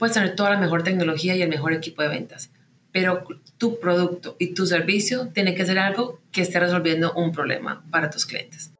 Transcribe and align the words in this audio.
puedes 0.00 0.14
tener 0.14 0.34
toda 0.34 0.50
la 0.50 0.58
mejor 0.58 0.82
tecnología 0.82 1.36
y 1.36 1.42
el 1.42 1.48
mejor 1.48 1.72
equipo 1.72 2.02
de 2.02 2.08
ventas, 2.08 2.50
pero 2.90 3.22
tu 3.58 3.78
producto 3.78 4.34
y 4.40 4.54
tu 4.54 4.66
servicio 4.66 5.28
tiene 5.28 5.54
que 5.54 5.64
ser 5.64 5.78
algo 5.78 6.18
que 6.32 6.42
esté 6.42 6.58
resolviendo 6.58 7.12
un 7.12 7.30
problema 7.30 7.84
para 7.90 8.10
tus 8.10 8.26
clientes. 8.26 8.72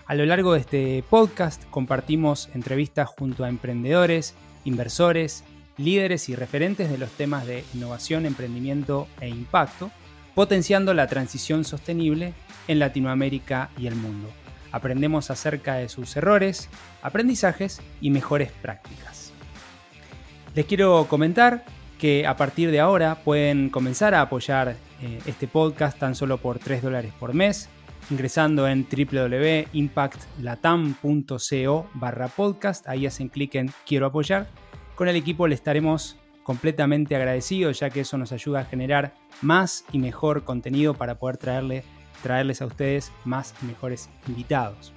A 0.07 0.15
lo 0.15 0.25
largo 0.27 0.53
de 0.53 0.61
este 0.61 1.05
podcast 1.11 1.65
compartimos 1.71 2.49
entrevistas 2.55 3.09
junto 3.09 3.43
a 3.43 3.49
emprendedores, 3.49 4.37
inversores, 4.65 5.43
líderes 5.77 6.29
y 6.29 6.37
referentes 6.37 6.89
de 6.89 6.99
los 6.99 7.11
temas 7.11 7.49
de 7.49 7.65
innovación, 7.75 8.27
emprendimiento 8.27 9.09
e 9.21 9.29
impacto, 9.29 9.91
potenciando 10.37 10.95
la 10.95 11.09
transición 11.09 11.65
sostenible 11.65 12.33
en 12.69 12.79
Latinoamérica 12.79 13.69
y 13.77 13.89
el 13.89 13.97
mundo. 13.97 14.29
Aprendemos 14.73 15.31
acerca 15.31 15.75
de 15.75 15.89
sus 15.89 16.17
errores, 16.17 16.69
aprendizajes 17.03 17.81
y 18.01 18.11
mejores 18.11 18.51
prácticas. 18.51 19.33
Les 20.55 20.67
quiero 20.67 21.06
comentar 21.09 21.64
que 21.98 22.27
a 22.27 22.37
partir 22.37 22.70
de 22.70 22.81
ahora 22.81 23.23
pueden 23.23 23.70
comenzar 23.70 24.14
a 24.14 24.23
apoyar 24.23 24.77
eh, 25.01 25.20
este 25.27 25.47
podcast 25.47 25.98
tan 25.98 26.14
solo 26.14 26.39
por 26.39 26.59
3 26.59 26.83
dólares 26.83 27.12
por 27.19 27.33
mes 27.33 27.69
ingresando 28.11 28.69
en 28.69 28.87
www.impactlatam.co 28.91 31.86
barra 31.95 32.29
podcast. 32.29 32.86
Ahí 32.89 33.07
hacen 33.07 33.29
clic 33.29 33.55
en 33.55 33.70
quiero 33.86 34.07
apoyar. 34.07 34.48
Con 34.95 35.09
el 35.09 35.17
equipo 35.17 35.48
le 35.48 35.55
estaremos 35.55 36.19
completamente 36.42 37.17
agradecidos 37.17 37.79
ya 37.79 37.91
que 37.91 38.01
eso 38.01 38.19
nos 38.19 38.33
ayuda 38.33 38.61
a 38.61 38.64
generar 38.64 39.14
más 39.41 39.84
y 39.92 39.98
mejor 39.98 40.45
contenido 40.45 40.95
para 40.95 41.19
poder 41.19 41.36
traerle, 41.36 41.84
traerles 42.23 42.62
a 42.62 42.67
ustedes 42.67 43.12
más 43.25 43.55
mejores 43.62 44.09
invitados. 44.27 44.92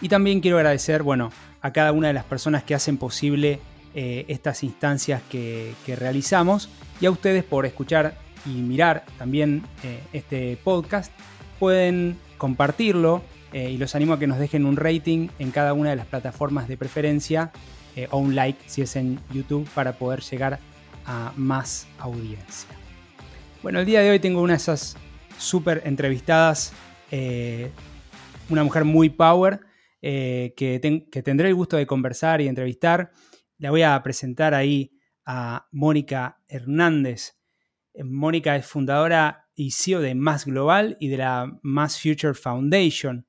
Y 0.00 0.08
también 0.08 0.40
quiero 0.40 0.58
agradecer, 0.58 1.02
bueno, 1.02 1.30
a 1.60 1.72
cada 1.72 1.92
una 1.92 2.08
de 2.08 2.14
las 2.14 2.24
personas 2.24 2.62
que 2.62 2.74
hacen 2.74 2.98
posible 2.98 3.58
eh, 3.94 4.26
estas 4.28 4.62
instancias 4.64 5.22
que, 5.30 5.74
realizamos 5.86 6.68
y 7.00 7.06
a 7.06 7.10
ustedes 7.10 7.44
por 7.44 7.64
escuchar 7.64 8.18
y 8.44 8.50
mirar 8.50 9.04
también 9.18 9.62
eh, 9.82 10.00
este 10.12 10.58
podcast 10.62 11.12
pueden 11.58 12.18
compartirlo 12.36 13.22
eh, 13.52 13.70
y 13.70 13.78
los 13.78 13.94
animo 13.94 14.14
a 14.14 14.18
que 14.18 14.26
nos 14.26 14.38
dejen 14.38 14.66
un 14.66 14.76
rating 14.76 15.28
en 15.38 15.52
cada 15.52 15.72
una 15.72 15.90
de 15.90 15.96
las 15.96 16.06
plataformas 16.06 16.68
de 16.68 16.76
preferencia 16.76 17.52
o 18.10 18.18
un 18.18 18.34
like 18.34 18.58
si 18.66 18.82
es 18.82 18.96
en 18.96 19.20
YouTube 19.32 19.68
para 19.72 19.92
poder 19.92 20.20
llegar 20.22 20.58
a 21.06 21.32
más 21.36 21.86
audiencia. 22.00 22.70
Bueno, 23.62 23.78
el 23.78 23.86
día 23.86 24.00
de 24.00 24.10
hoy 24.10 24.18
tengo 24.18 24.42
una 24.42 24.54
de 24.54 24.56
esas 24.56 24.96
súper 25.38 25.82
entrevistadas, 25.84 26.72
eh, 27.10 27.70
una 28.48 28.64
mujer 28.64 28.84
muy 28.84 29.10
power 29.10 29.60
que, 30.00 31.06
que 31.10 31.22
tendré 31.22 31.48
el 31.48 31.54
gusto 31.54 31.78
de 31.78 31.86
conversar 31.86 32.42
y 32.42 32.48
entrevistar. 32.48 33.10
La 33.56 33.70
voy 33.70 33.82
a 33.82 34.02
presentar 34.02 34.52
ahí 34.52 34.92
a 35.24 35.66
Mónica 35.72 36.42
Hernández. 36.48 37.34
Mónica 38.02 38.56
es 38.56 38.66
fundadora 38.66 39.44
y 39.54 39.70
CEO 39.70 40.00
de 40.00 40.14
Más 40.14 40.44
Global 40.44 40.96
y 41.00 41.08
de 41.08 41.18
la 41.18 41.58
Mass 41.62 42.00
Future 42.00 42.34
Foundation. 42.34 43.26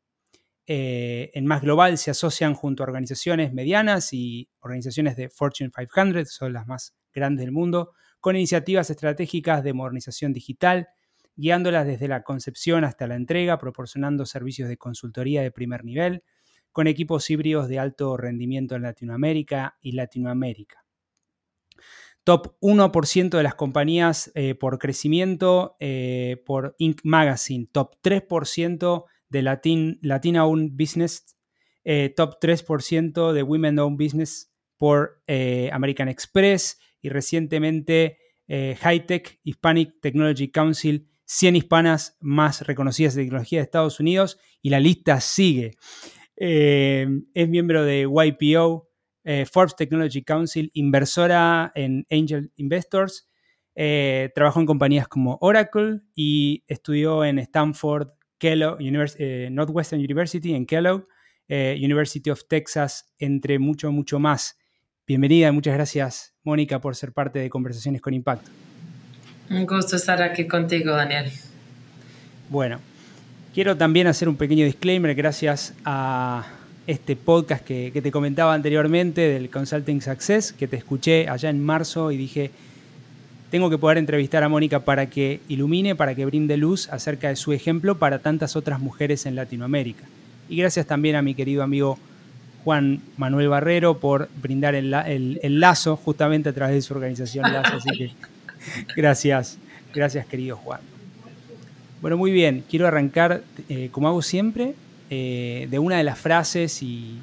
Eh, 0.67 1.29
en 1.35 1.45
Más 1.45 1.61
Global 1.61 1.97
se 1.97 2.11
asocian 2.11 2.55
junto 2.55 2.81
a 2.81 2.87
organizaciones 2.87 3.53
medianas 3.53 4.13
y 4.13 4.49
organizaciones 4.59 5.15
de 5.15 5.29
Fortune 5.29 5.69
500, 5.69 6.33
son 6.33 6.53
las 6.53 6.65
más 6.65 6.95
grandes 7.13 7.45
del 7.45 7.51
mundo, 7.51 7.91
con 8.19 8.35
iniciativas 8.35 8.89
estratégicas 8.89 9.63
de 9.63 9.73
modernización 9.73 10.33
digital, 10.33 10.89
guiándolas 11.35 11.85
desde 11.85 12.07
la 12.07 12.23
concepción 12.23 12.83
hasta 12.83 13.07
la 13.07 13.15
entrega, 13.15 13.57
proporcionando 13.57 14.25
servicios 14.25 14.69
de 14.69 14.77
consultoría 14.77 15.41
de 15.41 15.51
primer 15.51 15.83
nivel, 15.83 16.23
con 16.71 16.87
equipos 16.87 17.29
híbridos 17.29 17.67
de 17.67 17.79
alto 17.79 18.17
rendimiento 18.17 18.75
en 18.75 18.83
Latinoamérica 18.83 19.77
y 19.81 19.93
Latinoamérica 19.93 20.85
top 22.25 22.57
1% 22.59 23.29
de 23.37 23.43
las 23.43 23.55
compañías 23.55 24.31
eh, 24.33 24.55
por 24.55 24.79
crecimiento 24.79 25.77
eh, 25.79 26.43
por 26.45 26.75
Inc. 26.79 26.99
Magazine, 27.03 27.69
top 27.71 27.95
3% 28.03 29.05
de 29.29 29.41
Latin, 29.43 29.99
Latina 30.01 30.45
Owned 30.45 30.71
Business, 30.73 31.37
eh, 31.83 32.11
top 32.15 32.39
3% 32.41 33.31
de 33.31 33.43
Women 33.43 33.79
Owned 33.79 33.97
Business 33.97 34.51
por 34.77 35.21
American 35.71 36.09
Express 36.09 36.79
y 37.01 37.09
recientemente 37.09 38.17
High 38.47 39.05
Tech 39.05 39.39
Hispanic 39.43 40.01
Technology 40.01 40.51
Council, 40.51 41.07
100 41.25 41.55
hispanas 41.55 42.17
más 42.19 42.65
reconocidas 42.65 43.15
de 43.15 43.23
tecnología 43.23 43.59
de 43.59 43.63
Estados 43.63 43.99
Unidos 43.99 44.37
y 44.61 44.69
la 44.69 44.79
lista 44.79 45.19
sigue. 45.21 45.75
es 46.37 47.49
miembro 47.49 47.83
de 47.83 48.01
YPO, 48.01 48.89
eh, 49.25 49.45
Forbes 49.51 49.75
Technology 49.75 50.23
Council, 50.23 50.69
inversora 50.73 51.71
en 51.73 52.05
Angel 52.11 52.51
Investors. 52.57 53.27
Eh, 53.73 54.29
trabajó 54.35 54.59
en 54.59 54.67
compañías 54.67 55.07
como 55.07 55.37
Oracle 55.41 56.01
y 56.15 56.63
estudió 56.67 57.25
en 57.25 57.39
Stanford, 57.39 58.09
Kellogg, 58.37 58.77
eh, 58.79 59.49
Northwestern 59.51 59.99
University, 59.99 60.53
en 60.53 60.65
Kellogg, 60.65 61.07
University 61.47 62.29
of 62.29 62.41
Texas, 62.47 63.13
entre 63.19 63.59
mucho, 63.59 63.91
mucho 63.91 64.19
más. 64.19 64.57
Bienvenida, 65.07 65.51
muchas 65.51 65.73
gracias, 65.75 66.35
Mónica, 66.43 66.79
por 66.79 66.95
ser 66.95 67.11
parte 67.11 67.39
de 67.39 67.49
Conversaciones 67.49 68.01
con 68.01 68.13
Impacto. 68.13 68.49
Un 69.49 69.65
gusto 69.65 69.95
estar 69.95 70.21
aquí 70.21 70.47
contigo, 70.47 70.91
Daniel. 70.91 71.31
Bueno, 72.49 72.79
quiero 73.53 73.77
también 73.77 74.07
hacer 74.07 74.27
un 74.27 74.35
pequeño 74.35 74.65
disclaimer 74.65 75.13
gracias 75.15 75.73
a 75.83 76.45
este 76.87 77.15
podcast 77.15 77.63
que, 77.63 77.91
te 77.91 78.11
comentaba 78.11 78.53
anteriormente 78.53 79.21
del 79.21 79.49
Consulting 79.49 80.01
Success, 80.01 80.53
que 80.53 80.67
te 80.67 80.77
escuché 80.77 81.27
allá 81.29 81.49
en 81.49 81.63
marzo 81.63 82.11
y 82.11 82.17
dije, 82.17 82.51
tengo 83.49 83.69
que 83.69 83.77
poder 83.77 83.97
entrevistar 83.97 84.43
a 84.43 84.49
Mónica 84.49 84.81
para 84.81 85.09
que 85.09 85.39
ilumine, 85.47 85.95
para 85.95 86.15
que 86.15 86.25
brinde 86.25 86.57
luz 86.57 86.89
acerca 86.89 87.29
de 87.29 87.35
su 87.35 87.53
ejemplo 87.53 87.97
para 87.97 88.19
tantas 88.19 88.55
otras 88.55 88.79
mujeres 88.79 89.25
en 89.25 89.35
Latinoamérica. 89.35 90.03
Y 90.49 90.57
gracias 90.57 90.85
también 90.85 91.15
a 91.15 91.21
mi 91.21 91.33
querido 91.33 91.63
amigo 91.63 91.97
Juan 92.63 93.01
Manuel 93.17 93.47
Barrero 93.47 93.99
por 93.99 94.29
brindar 94.41 94.75
el, 94.75 94.91
lazo 95.59 95.95
justamente 95.95 96.49
a 96.49 96.53
través 96.53 96.75
de 96.75 96.81
su 96.81 96.93
organización 96.93 97.51
Lazo. 97.51 97.77
Así 97.77 97.89
que 97.97 98.11
gracias, 98.95 99.57
gracias 99.93 100.25
querido 100.25 100.57
Juan. 100.57 100.81
Bueno, 102.01 102.17
muy 102.17 102.31
bien, 102.31 102.63
quiero 102.69 102.87
arrancar 102.87 103.43
eh, 103.69 103.89
como 103.91 104.07
hago 104.07 104.21
siempre 104.21 104.75
eh, 105.09 105.67
de 105.69 105.79
una 105.79 105.97
de 105.97 106.03
las 106.03 106.19
frases 106.19 106.81
eh, 106.81 107.15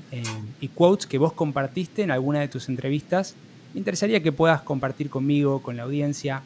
y, 0.61 0.69
quotes 0.69 1.07
que 1.07 1.19
vos 1.19 1.33
compartiste 1.33 2.03
en 2.03 2.11
alguna 2.11 2.41
de 2.41 2.49
tus 2.49 2.69
entrevistas. 2.69 3.35
Me 3.75 3.79
interesaría 3.79 4.23
que 4.23 4.33
puedas 4.33 4.63
compartir 4.63 5.11
conmigo, 5.11 5.63
con 5.63 5.77
la 5.77 5.85
audiencia, 5.85 6.43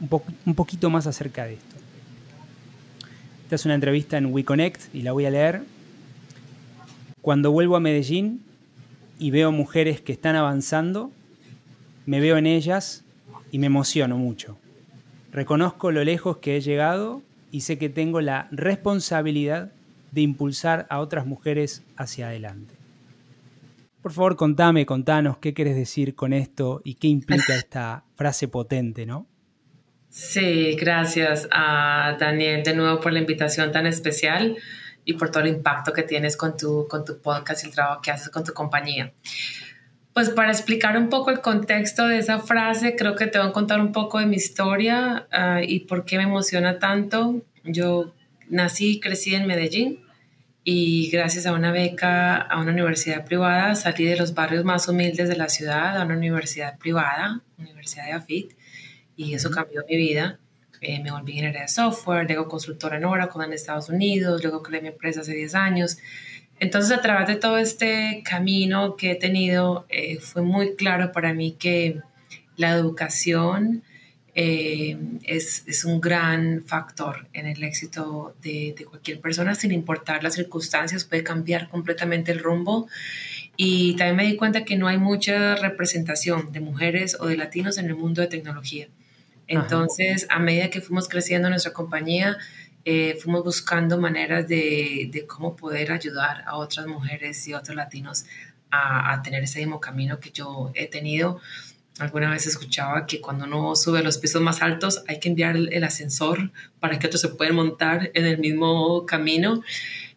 un, 0.00 0.08
un 0.46 0.54
poquito 0.54 0.90
más 0.90 1.06
acerca 1.06 1.44
de 1.44 1.54
esto. 1.54 1.76
Esta 3.44 3.56
es 3.56 3.64
una 3.64 3.74
entrevista 3.74 4.16
en 4.16 4.26
WeConnect 4.26 4.94
y 4.94 5.02
la 5.02 5.12
voy 5.12 5.26
a 5.26 5.30
leer. 5.30 5.62
Cuando 7.20 7.52
vuelvo 7.52 7.76
a 7.76 7.80
Medellín 7.80 8.42
y 9.18 9.30
veo 9.30 9.52
mujeres 9.52 10.00
que 10.00 10.12
están 10.12 10.36
avanzando, 10.36 11.10
me 12.06 12.20
veo 12.20 12.36
en 12.36 12.46
ellas 12.46 13.03
y 13.54 13.58
me 13.60 13.68
emociono 13.68 14.18
mucho. 14.18 14.58
Reconozco 15.30 15.92
lo 15.92 16.02
lejos 16.02 16.38
que 16.38 16.56
he 16.56 16.60
llegado 16.60 17.22
y 17.52 17.60
sé 17.60 17.78
que 17.78 17.88
tengo 17.88 18.20
la 18.20 18.48
responsabilidad 18.50 19.70
de 20.10 20.22
impulsar 20.22 20.88
a 20.90 20.98
otras 20.98 21.24
mujeres 21.24 21.84
hacia 21.96 22.26
adelante. 22.26 22.74
Por 24.02 24.10
favor, 24.10 24.34
contame, 24.34 24.84
contanos 24.86 25.38
qué 25.38 25.54
quieres 25.54 25.76
decir 25.76 26.16
con 26.16 26.32
esto 26.32 26.82
y 26.82 26.94
qué 26.94 27.06
implica 27.06 27.54
esta 27.56 28.02
frase 28.16 28.48
potente, 28.48 29.06
¿no? 29.06 29.28
Sí, 30.08 30.74
gracias 30.74 31.46
a 31.52 32.16
Daniel 32.18 32.64
de 32.64 32.74
nuevo 32.74 32.98
por 32.98 33.12
la 33.12 33.20
invitación 33.20 33.70
tan 33.70 33.86
especial 33.86 34.56
y 35.04 35.12
por 35.12 35.30
todo 35.30 35.44
el 35.44 35.50
impacto 35.50 35.92
que 35.92 36.02
tienes 36.02 36.36
con 36.36 36.56
tu, 36.56 36.88
con 36.88 37.04
tu 37.04 37.20
podcast 37.20 37.62
y 37.62 37.68
el 37.68 37.72
trabajo 37.72 38.02
que 38.02 38.10
haces 38.10 38.30
con 38.30 38.42
tu 38.42 38.52
compañía. 38.52 39.12
Pues 40.14 40.30
para 40.30 40.52
explicar 40.52 40.96
un 40.96 41.08
poco 41.08 41.30
el 41.30 41.40
contexto 41.40 42.06
de 42.06 42.18
esa 42.18 42.38
frase, 42.38 42.94
creo 42.94 43.16
que 43.16 43.26
te 43.26 43.38
voy 43.38 43.48
a 43.48 43.52
contar 43.52 43.80
un 43.80 43.90
poco 43.90 44.20
de 44.20 44.26
mi 44.26 44.36
historia 44.36 45.26
ah, 45.32 45.60
y 45.60 45.80
por 45.80 46.04
qué 46.04 46.18
me 46.18 46.22
emociona 46.22 46.78
tanto. 46.78 47.42
Yo 47.64 48.14
nací 48.48 48.92
y 48.92 49.00
crecí 49.00 49.34
en 49.34 49.48
Medellín 49.48 50.04
y 50.62 51.10
gracias 51.10 51.46
a 51.46 51.52
una 51.52 51.72
beca 51.72 52.36
a 52.36 52.60
una 52.60 52.70
universidad 52.70 53.24
privada 53.24 53.74
salí 53.74 54.04
de 54.04 54.16
los 54.16 54.34
barrios 54.34 54.64
más 54.64 54.88
humildes 54.88 55.28
de 55.28 55.36
la 55.36 55.48
ciudad 55.48 55.98
a 55.98 56.04
una 56.04 56.16
universidad 56.16 56.78
privada, 56.78 57.42
Universidad 57.58 58.06
de 58.06 58.12
AFIT, 58.12 58.52
y 59.16 59.34
eso 59.34 59.50
cambió 59.50 59.82
mi 59.88 59.96
vida. 59.96 60.38
Eh, 60.80 61.00
me 61.02 61.10
volví 61.10 61.32
ingeniera 61.32 61.62
de 61.62 61.68
software, 61.68 62.26
luego 62.26 62.46
consultora 62.46 62.98
en 62.98 63.04
Oracle 63.04 63.44
en 63.44 63.52
Estados 63.52 63.88
Unidos, 63.88 64.42
luego 64.42 64.62
creé 64.62 64.80
mi 64.80 64.88
empresa 64.88 65.22
hace 65.22 65.34
10 65.34 65.54
años. 65.56 65.98
Entonces, 66.60 66.96
a 66.96 67.00
través 67.00 67.28
de 67.28 67.36
todo 67.36 67.58
este 67.58 68.22
camino 68.24 68.96
que 68.96 69.12
he 69.12 69.14
tenido, 69.16 69.86
eh, 69.88 70.18
fue 70.18 70.42
muy 70.42 70.76
claro 70.76 71.12
para 71.12 71.34
mí 71.34 71.56
que 71.58 72.00
la 72.56 72.70
educación 72.72 73.82
eh, 74.36 74.96
es, 75.24 75.64
es, 75.66 75.84
un 75.84 76.00
gran 76.00 76.64
factor 76.64 77.28
en 77.32 77.46
el 77.46 77.62
éxito 77.62 78.34
de, 78.42 78.74
de, 78.76 78.84
cualquier 78.84 79.20
persona, 79.20 79.54
sin 79.54 79.72
importar 79.72 80.22
las 80.24 80.34
circunstancias, 80.34 81.04
puede 81.04 81.22
cambiar 81.22 81.68
completamente 81.68 82.32
el 82.32 82.40
rumbo. 82.40 82.88
Y 83.56 83.94
también 83.96 84.16
me 84.16 84.24
di 84.24 84.36
cuenta 84.36 84.64
que 84.64 84.76
no 84.76 84.88
hay 84.88 84.98
mucha 84.98 85.54
representación 85.56 86.50
de 86.52 86.60
mujeres 86.60 87.16
o 87.20 87.26
de 87.26 87.36
latinos 87.36 87.78
en 87.78 87.86
el 87.86 87.94
mundo 87.94 88.22
de 88.22 88.28
tecnología. 88.28 88.88
Entonces, 89.46 90.26
a 90.30 90.38
medida 90.38 90.70
que 90.70 90.80
fuimos 90.80 91.08
creciendo 91.08 91.50
nuestra 91.50 91.72
compañía, 91.72 92.38
eh, 92.84 93.18
fuimos 93.20 93.44
buscando 93.44 93.98
maneras 93.98 94.46
de, 94.46 95.08
de, 95.10 95.26
cómo 95.26 95.56
poder 95.56 95.92
ayudar 95.92 96.42
a 96.46 96.56
otras 96.56 96.86
mujeres 96.86 97.46
y 97.48 97.54
otros 97.54 97.76
latinos 97.76 98.26
a, 98.70 99.12
a, 99.12 99.22
tener 99.22 99.42
ese 99.42 99.60
mismo 99.60 99.80
camino 99.80 100.20
que 100.20 100.30
yo 100.30 100.70
he 100.74 100.86
tenido. 100.86 101.40
Alguna 101.98 102.28
vez 102.28 102.46
escuchaba 102.46 103.06
que 103.06 103.20
cuando 103.20 103.44
uno 103.44 103.76
sube 103.76 104.00
a 104.00 104.02
los 104.02 104.18
pisos 104.18 104.42
más 104.42 104.62
altos 104.62 105.04
hay 105.06 105.20
que 105.20 105.28
enviar 105.28 105.56
el, 105.56 105.84
ascensor 105.84 106.50
para 106.80 106.98
que 106.98 107.06
otros 107.06 107.20
se 107.20 107.28
puedan 107.28 107.54
montar 107.54 108.10
en 108.14 108.26
el 108.26 108.38
mismo 108.38 109.06
camino. 109.06 109.62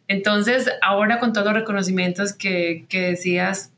Entonces, 0.08 0.70
ahora 0.82 1.20
con 1.20 1.34
todos 1.34 1.46
los 1.46 1.54
reconocimientos 1.54 2.34
que, 2.34 2.86
que 2.90 3.10
decías, 3.10 3.72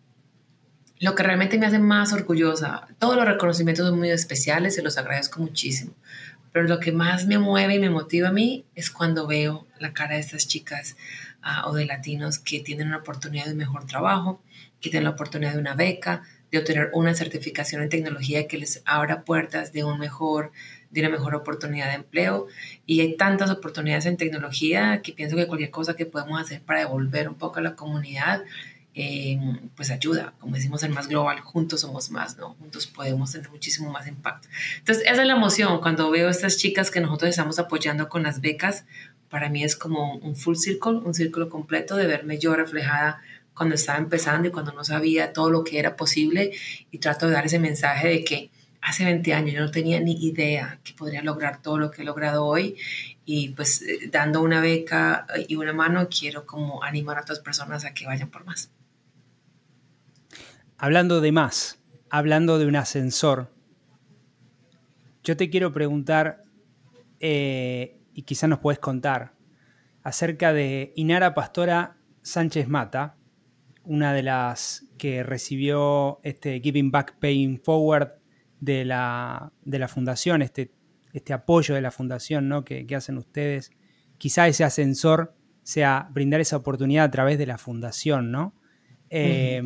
lo 1.00 1.14
que 1.16 1.24
realmente 1.24 1.58
me 1.58 1.66
hace 1.66 1.80
más 1.80 2.14
orgullosa, 2.14 2.88
todos 3.00 3.18
los 3.18 3.26
reconocimientos 3.26 3.88
son 3.88 3.98
muy 3.98 4.12
especiales, 4.12 4.76
se 4.76 4.82
los 4.82 4.98
agradezco 4.98 5.42
muchísimo, 5.42 5.94
pero 6.52 6.68
lo 6.68 6.80
que 6.80 6.92
más 6.92 7.26
me 7.26 7.38
mueve 7.38 7.76
y 7.76 7.80
me 7.80 7.90
motiva 7.90 8.30
a 8.30 8.34
mí 8.34 8.66
es 8.76 8.90
cuando 8.90 9.28
veo 9.28 9.68
la 9.80 9.94
cara 9.94 10.16
de 10.16 10.22
estas 10.22 10.48
chicas 10.48 10.98
uh, 11.44 11.70
o 11.70 11.74
de 11.74 11.86
latinos 11.86 12.40
que 12.40 12.60
tienen 12.60 12.88
una 12.88 12.98
oportunidad 12.98 13.46
de 13.46 13.52
un 13.52 13.58
mejor 13.58 13.86
trabajo, 13.86 14.42
que 14.82 14.90
tienen 14.90 15.06
la 15.06 15.12
oportunidad 15.12 15.54
de 15.54 15.60
una 15.60 15.76
beca, 15.76 16.24
de 16.52 16.58
obtener 16.58 16.90
una 16.94 17.14
certificación 17.14 17.82
en 17.82 17.90
tecnología 17.90 18.48
que 18.48 18.58
les 18.58 18.82
abra 18.86 19.24
puertas 19.24 19.72
de 19.72 19.84
un 19.84 20.00
mejor 20.00 20.52
de 20.90 21.02
una 21.02 21.10
mejor 21.10 21.36
oportunidad 21.36 21.90
de 21.90 21.96
empleo. 21.96 22.48
Y 22.86 23.02
hay 23.02 23.16
tantas 23.16 23.52
oportunidades 23.52 24.06
en 24.08 24.18
tecnología 24.18 25.02
que 25.04 25.14
pienso 25.14 25.36
que 25.36 25.48
cualquier 25.48 25.70
cosa 25.70 25.96
que 25.96 26.06
podemos 26.06 26.42
hacer 26.42 26.62
para 26.62 26.80
devolver 26.80 27.30
un 27.30 27.36
poco 27.36 27.60
a 27.60 27.62
la 27.62 27.76
comunidad 27.76 28.44
eh, 29.02 29.40
pues 29.78 29.92
ayuda, 29.92 30.34
como 30.40 30.58
decimos 30.58 30.84
en 30.84 30.92
Más 30.92 31.08
Global, 31.08 31.40
juntos 31.40 31.80
somos 31.80 32.12
más, 32.12 32.38
¿no? 32.38 32.56
Juntos 32.56 32.86
podemos 32.86 33.32
tener 33.32 33.50
muchísimo 33.50 33.90
más 33.90 34.08
impacto. 34.08 34.50
Entonces, 34.80 35.06
esa 35.06 35.22
es 35.22 35.28
la 35.28 35.36
emoción 35.36 35.80
cuando 35.80 36.12
veo 36.12 36.28
a 36.28 36.32
estas 36.32 36.58
chicas 36.58 36.92
que 36.92 37.00
nosotros 37.00 37.30
estamos 37.30 37.60
apoyando 37.60 38.10
con 38.10 38.24
las 38.24 38.42
becas, 38.42 38.84
para 39.30 39.48
mí 39.48 39.64
es 39.64 39.78
como 39.78 40.16
un 40.16 40.36
full 40.36 40.58
circle, 40.58 40.98
un 40.98 41.14
círculo 41.14 41.48
completo 41.48 41.96
de 41.96 42.08
verme 42.08 42.40
yo 42.40 42.54
reflejada 42.58 43.22
cuando 43.54 43.76
estaba 43.76 44.00
empezando 44.00 44.50
y 44.50 44.52
cuando 44.52 44.74
no 44.74 44.84
sabía 44.84 45.32
todo 45.32 45.50
lo 45.50 45.64
que 45.64 45.80
era 45.80 45.96
posible 45.96 46.52
y 46.92 46.98
trato 46.98 47.28
de 47.28 47.34
dar 47.34 47.46
ese 47.46 47.58
mensaje 47.58 48.10
de 48.10 48.26
que 48.26 48.52
hace 48.82 49.06
20 49.06 49.34
años 49.34 49.56
yo 49.56 49.62
no 49.62 49.72
tenía 49.72 50.02
ni 50.02 50.12
idea 50.26 50.82
que 50.84 50.92
podría 50.92 51.22
lograr 51.22 51.62
todo 51.62 51.78
lo 51.78 51.90
que 51.90 52.02
he 52.02 52.06
logrado 52.06 52.46
hoy 52.46 52.76
y 53.24 53.50
pues 53.52 53.82
eh, 53.82 54.10
dando 54.12 54.42
una 54.42 54.60
beca 54.60 55.26
y 55.48 55.56
una 55.56 55.72
mano 55.72 56.10
quiero 56.10 56.46
como 56.46 56.84
animar 56.84 57.18
a 57.18 57.22
otras 57.22 57.40
personas 57.40 57.86
a 57.86 57.94
que 57.94 58.06
vayan 58.06 58.30
por 58.30 58.44
más. 58.44 58.72
Hablando 60.82 61.20
de 61.20 61.34
más, 61.34 61.84
hablando 62.10 62.58
de 62.58 62.66
un 62.66 62.78
ascensor, 62.78 63.54
yo 65.26 65.36
te 65.36 65.50
quiero 65.50 65.74
preguntar, 65.74 66.46
eh, 67.20 68.00
y 68.14 68.22
quizás 68.22 68.50
nos 68.50 68.60
puedes 68.60 68.80
contar, 68.80 69.34
acerca 70.04 70.54
de 70.54 70.94
Inara 70.96 71.34
Pastora 71.34 71.98
Sánchez 72.22 72.70
Mata, 72.70 73.18
una 73.84 74.14
de 74.14 74.24
las 74.24 74.86
que 74.98 75.22
recibió 75.24 76.22
este 76.24 76.62
Giving 76.62 76.92
Back 76.92 77.18
Paying 77.20 77.60
Forward 77.60 78.14
de 78.62 78.86
la, 78.86 79.52
de 79.66 79.80
la 79.80 79.90
fundación, 79.90 80.42
este, 80.42 80.72
este 81.12 81.34
apoyo 81.34 81.76
de 81.76 81.82
la 81.82 81.92
fundación 81.92 82.48
¿no? 82.48 82.64
que, 82.64 82.88
que 82.88 82.96
hacen 82.96 83.18
ustedes. 83.18 83.72
Quizá 84.18 84.48
ese 84.48 84.64
ascensor 84.64 85.36
sea 85.62 86.08
brindar 86.10 86.40
esa 86.40 86.56
oportunidad 86.56 87.04
a 87.04 87.12
través 87.12 87.38
de 87.38 87.48
la 87.48 87.58
fundación, 87.58 88.32
¿no? 88.32 88.56
Eh, 89.10 89.62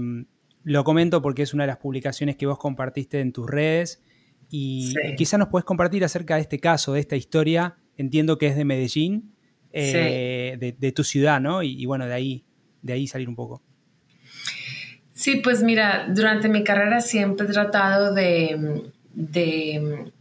lo 0.64 0.84
comento 0.84 1.22
porque 1.22 1.44
es 1.44 1.54
una 1.54 1.64
de 1.64 1.68
las 1.68 1.78
publicaciones 1.78 2.36
que 2.36 2.46
vos 2.46 2.58
compartiste 2.58 3.20
en 3.20 3.32
tus 3.32 3.50
redes 3.50 4.02
y 4.50 4.94
sí. 4.94 5.16
quizás 5.16 5.40
nos 5.40 5.50
puedes 5.50 5.66
compartir 5.66 6.04
acerca 6.04 6.36
de 6.36 6.42
este 6.42 6.60
caso, 6.60 6.94
de 6.94 7.00
esta 7.00 7.16
historia. 7.16 7.78
Entiendo 7.98 8.38
que 8.38 8.48
es 8.48 8.56
de 8.56 8.66
Medellín, 8.66 9.34
eh, 9.72 10.52
sí. 10.54 10.60
de, 10.60 10.76
de, 10.78 10.92
tu 10.92 11.04
ciudad, 11.04 11.42
¿no? 11.42 11.64
Y, 11.64 11.82
y, 11.82 11.86
bueno, 11.86 12.06
de 12.06 12.14
ahí, 12.14 12.46
de 12.82 12.94
ahí 12.94 13.08
salir 13.08 13.30
un 13.30 13.36
poco. 13.36 13.62
Sí, 15.14 15.38
pues 15.38 15.64
mira, 15.64 16.08
durante 16.10 16.50
mi 16.50 16.64
carrera 16.64 17.02
siempre 17.02 17.48
he 17.48 17.50
tratado 17.50 18.14
de, 18.14 18.92
de 19.14 20.12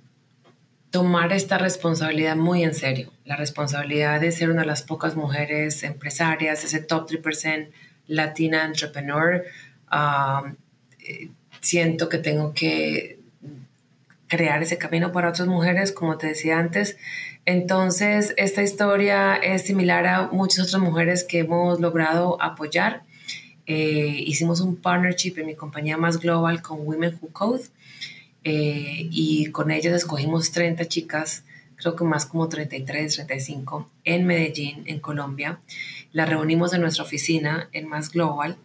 tomar 0.90 1.32
esta 1.32 1.58
responsabilidad 1.58 2.36
muy 2.36 2.62
en 2.62 2.74
serio. 2.74 3.12
La 3.24 3.36
responsabilidad 3.36 4.20
de 4.20 4.32
ser 4.32 4.50
una 4.50 4.60
de 4.60 4.66
las 4.66 4.82
pocas 4.82 5.16
mujeres 5.16 5.82
empresarias, 5.82 6.64
ese 6.64 6.80
top 6.80 7.08
3% 7.08 7.70
latina 8.06 8.64
entrepreneur 8.64 9.44
uh, 9.92 10.54
siento 11.60 12.08
que 12.08 12.18
tengo 12.18 12.52
que 12.54 13.18
crear 14.28 14.62
ese 14.62 14.78
camino 14.78 15.12
para 15.12 15.28
otras 15.28 15.46
mujeres, 15.46 15.92
como 15.92 16.16
te 16.16 16.28
decía 16.28 16.58
antes. 16.58 16.96
Entonces, 17.44 18.32
esta 18.36 18.62
historia 18.62 19.36
es 19.36 19.62
similar 19.62 20.06
a 20.06 20.28
muchas 20.32 20.66
otras 20.68 20.80
mujeres 20.80 21.24
que 21.24 21.40
hemos 21.40 21.80
logrado 21.80 22.40
apoyar. 22.40 23.02
Eh, 23.66 24.22
hicimos 24.26 24.60
un 24.60 24.76
partnership 24.76 25.34
en 25.36 25.46
mi 25.46 25.54
compañía 25.54 25.96
más 25.96 26.18
global 26.18 26.62
con 26.62 26.80
Women 26.86 27.18
Who 27.20 27.28
Code 27.32 27.64
eh, 28.42 29.08
y 29.10 29.46
con 29.46 29.70
ellas 29.70 29.94
escogimos 29.94 30.50
30 30.50 30.88
chicas, 30.88 31.44
creo 31.76 31.94
que 31.94 32.04
más 32.04 32.26
como 32.26 32.48
33, 32.48 33.14
35, 33.14 33.88
en 34.04 34.26
Medellín, 34.26 34.82
en 34.86 34.98
Colombia. 34.98 35.60
Las 36.12 36.28
reunimos 36.28 36.72
en 36.72 36.80
nuestra 36.80 37.04
oficina 37.04 37.68
en 37.72 37.86
Más 37.86 38.10
Global 38.10 38.56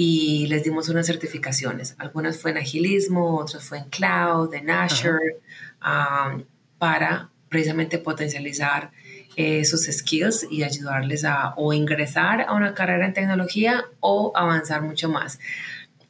y 0.00 0.46
les 0.46 0.62
dimos 0.62 0.88
unas 0.88 1.08
certificaciones. 1.08 1.96
Algunas 1.98 2.38
fue 2.38 2.52
en 2.52 2.58
agilismo, 2.58 3.36
otras 3.38 3.64
fue 3.64 3.78
en 3.78 3.86
cloud, 3.86 4.54
en 4.54 4.70
Azure, 4.70 5.38
um, 5.82 6.44
para 6.78 7.30
precisamente 7.48 7.98
potencializar 7.98 8.92
eh, 9.34 9.64
sus 9.64 9.86
skills 9.86 10.46
y 10.52 10.62
ayudarles 10.62 11.24
a 11.24 11.52
o 11.56 11.72
ingresar 11.72 12.42
a 12.42 12.54
una 12.54 12.74
carrera 12.74 13.06
en 13.06 13.12
tecnología 13.12 13.86
o 13.98 14.30
avanzar 14.36 14.82
mucho 14.82 15.08
más. 15.08 15.40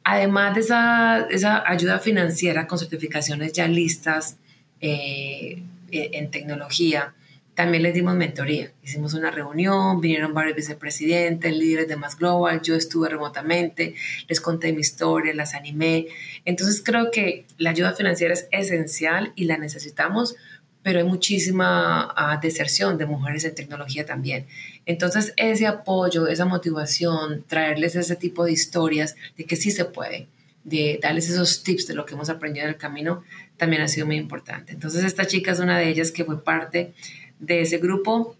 Además 0.03 0.53
de 0.53 0.61
esa, 0.61 1.27
esa 1.31 1.67
ayuda 1.67 1.97
financiera 1.97 2.67
con 2.67 2.77
certificaciones 2.77 3.53
ya 3.53 3.67
listas 3.67 4.37
eh, 4.81 5.63
en 5.89 6.29
tecnología, 6.29 7.15
también 7.59 7.83
les 7.83 7.93
dimos 7.93 8.15
mentoría. 8.15 8.71
Hicimos 8.81 9.15
una 9.15 9.31
reunión, 9.31 9.99
vinieron 9.99 10.33
varios 10.33 10.55
vicepresidentes, 10.55 11.53
líderes 11.53 11.89
de 11.89 11.97
Más 11.97 12.17
Global, 12.17 12.61
yo 12.61 12.73
estuve 12.73 13.09
remotamente, 13.09 13.95
les 14.29 14.39
conté 14.39 14.71
mi 14.71 14.79
historia, 14.79 15.33
las 15.33 15.55
animé. 15.55 16.07
Entonces 16.45 16.81
creo 16.81 17.11
que 17.11 17.45
la 17.57 17.71
ayuda 17.71 17.91
financiera 17.91 18.33
es 18.33 18.47
esencial 18.51 19.33
y 19.35 19.43
la 19.43 19.57
necesitamos, 19.57 20.37
pero 20.83 20.99
hay 20.99 21.05
muchísima 21.05 22.15
uh, 22.15 22.39
deserción 22.41 22.97
de 22.97 23.05
mujeres 23.05 23.43
en 23.43 23.55
tecnología 23.55 24.05
también. 24.05 24.47
Entonces 24.85 25.33
ese 25.35 25.67
apoyo, 25.67 26.27
esa 26.27 26.45
motivación, 26.45 27.43
traerles 27.45 27.93
ese 27.97 28.15
tipo 28.15 28.45
de 28.45 28.53
historias 28.53 29.17
de 29.35 29.43
que 29.43 29.57
sí 29.57 29.71
se 29.71 29.83
puede, 29.83 30.29
de 30.63 30.97
darles 31.03 31.29
esos 31.29 31.61
tips 31.63 31.87
de 31.87 31.95
lo 31.95 32.05
que 32.05 32.13
hemos 32.13 32.29
aprendido 32.29 32.67
en 32.67 32.69
el 32.69 32.77
camino, 32.77 33.21
también 33.57 33.81
ha 33.81 33.89
sido 33.89 34.05
muy 34.05 34.15
importante. 34.15 34.71
Entonces 34.71 35.03
esta 35.03 35.27
chica 35.27 35.51
es 35.51 35.59
una 35.59 35.77
de 35.77 35.89
ellas 35.89 36.13
que 36.13 36.23
fue 36.23 36.41
parte 36.41 36.93
de 37.39 37.61
ese 37.61 37.77
grupo 37.77 38.35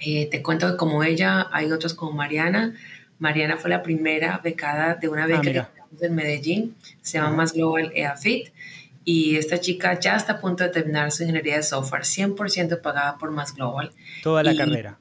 Eh, 0.00 0.28
te 0.28 0.42
cuento 0.42 0.70
que 0.70 0.76
como 0.76 1.04
ella, 1.04 1.48
hay 1.52 1.70
otros 1.70 1.94
como 1.94 2.12
Mariana. 2.12 2.74
Mariana 3.20 3.56
fue 3.56 3.70
la 3.70 3.82
primera 3.82 4.40
becada 4.42 4.96
de 4.96 5.08
una 5.08 5.26
beca 5.26 5.38
ah, 5.38 5.42
que 5.42 5.50
tenemos 5.52 6.02
en 6.02 6.14
Medellín, 6.14 6.76
se 7.00 7.18
llama 7.18 7.30
Más 7.30 7.52
Global 7.52 7.92
EAFIT. 7.94 8.52
Y 9.04 9.36
esta 9.36 9.60
chica 9.60 9.98
ya 10.00 10.16
está 10.16 10.34
a 10.34 10.40
punto 10.40 10.64
de 10.64 10.70
terminar 10.70 11.12
su 11.12 11.22
ingeniería 11.22 11.56
de 11.56 11.62
software, 11.62 12.02
100% 12.02 12.80
pagada 12.80 13.18
por 13.18 13.30
Más 13.30 13.54
Global. 13.54 13.92
Toda 14.22 14.42
la 14.42 14.56
carrera. 14.56 14.98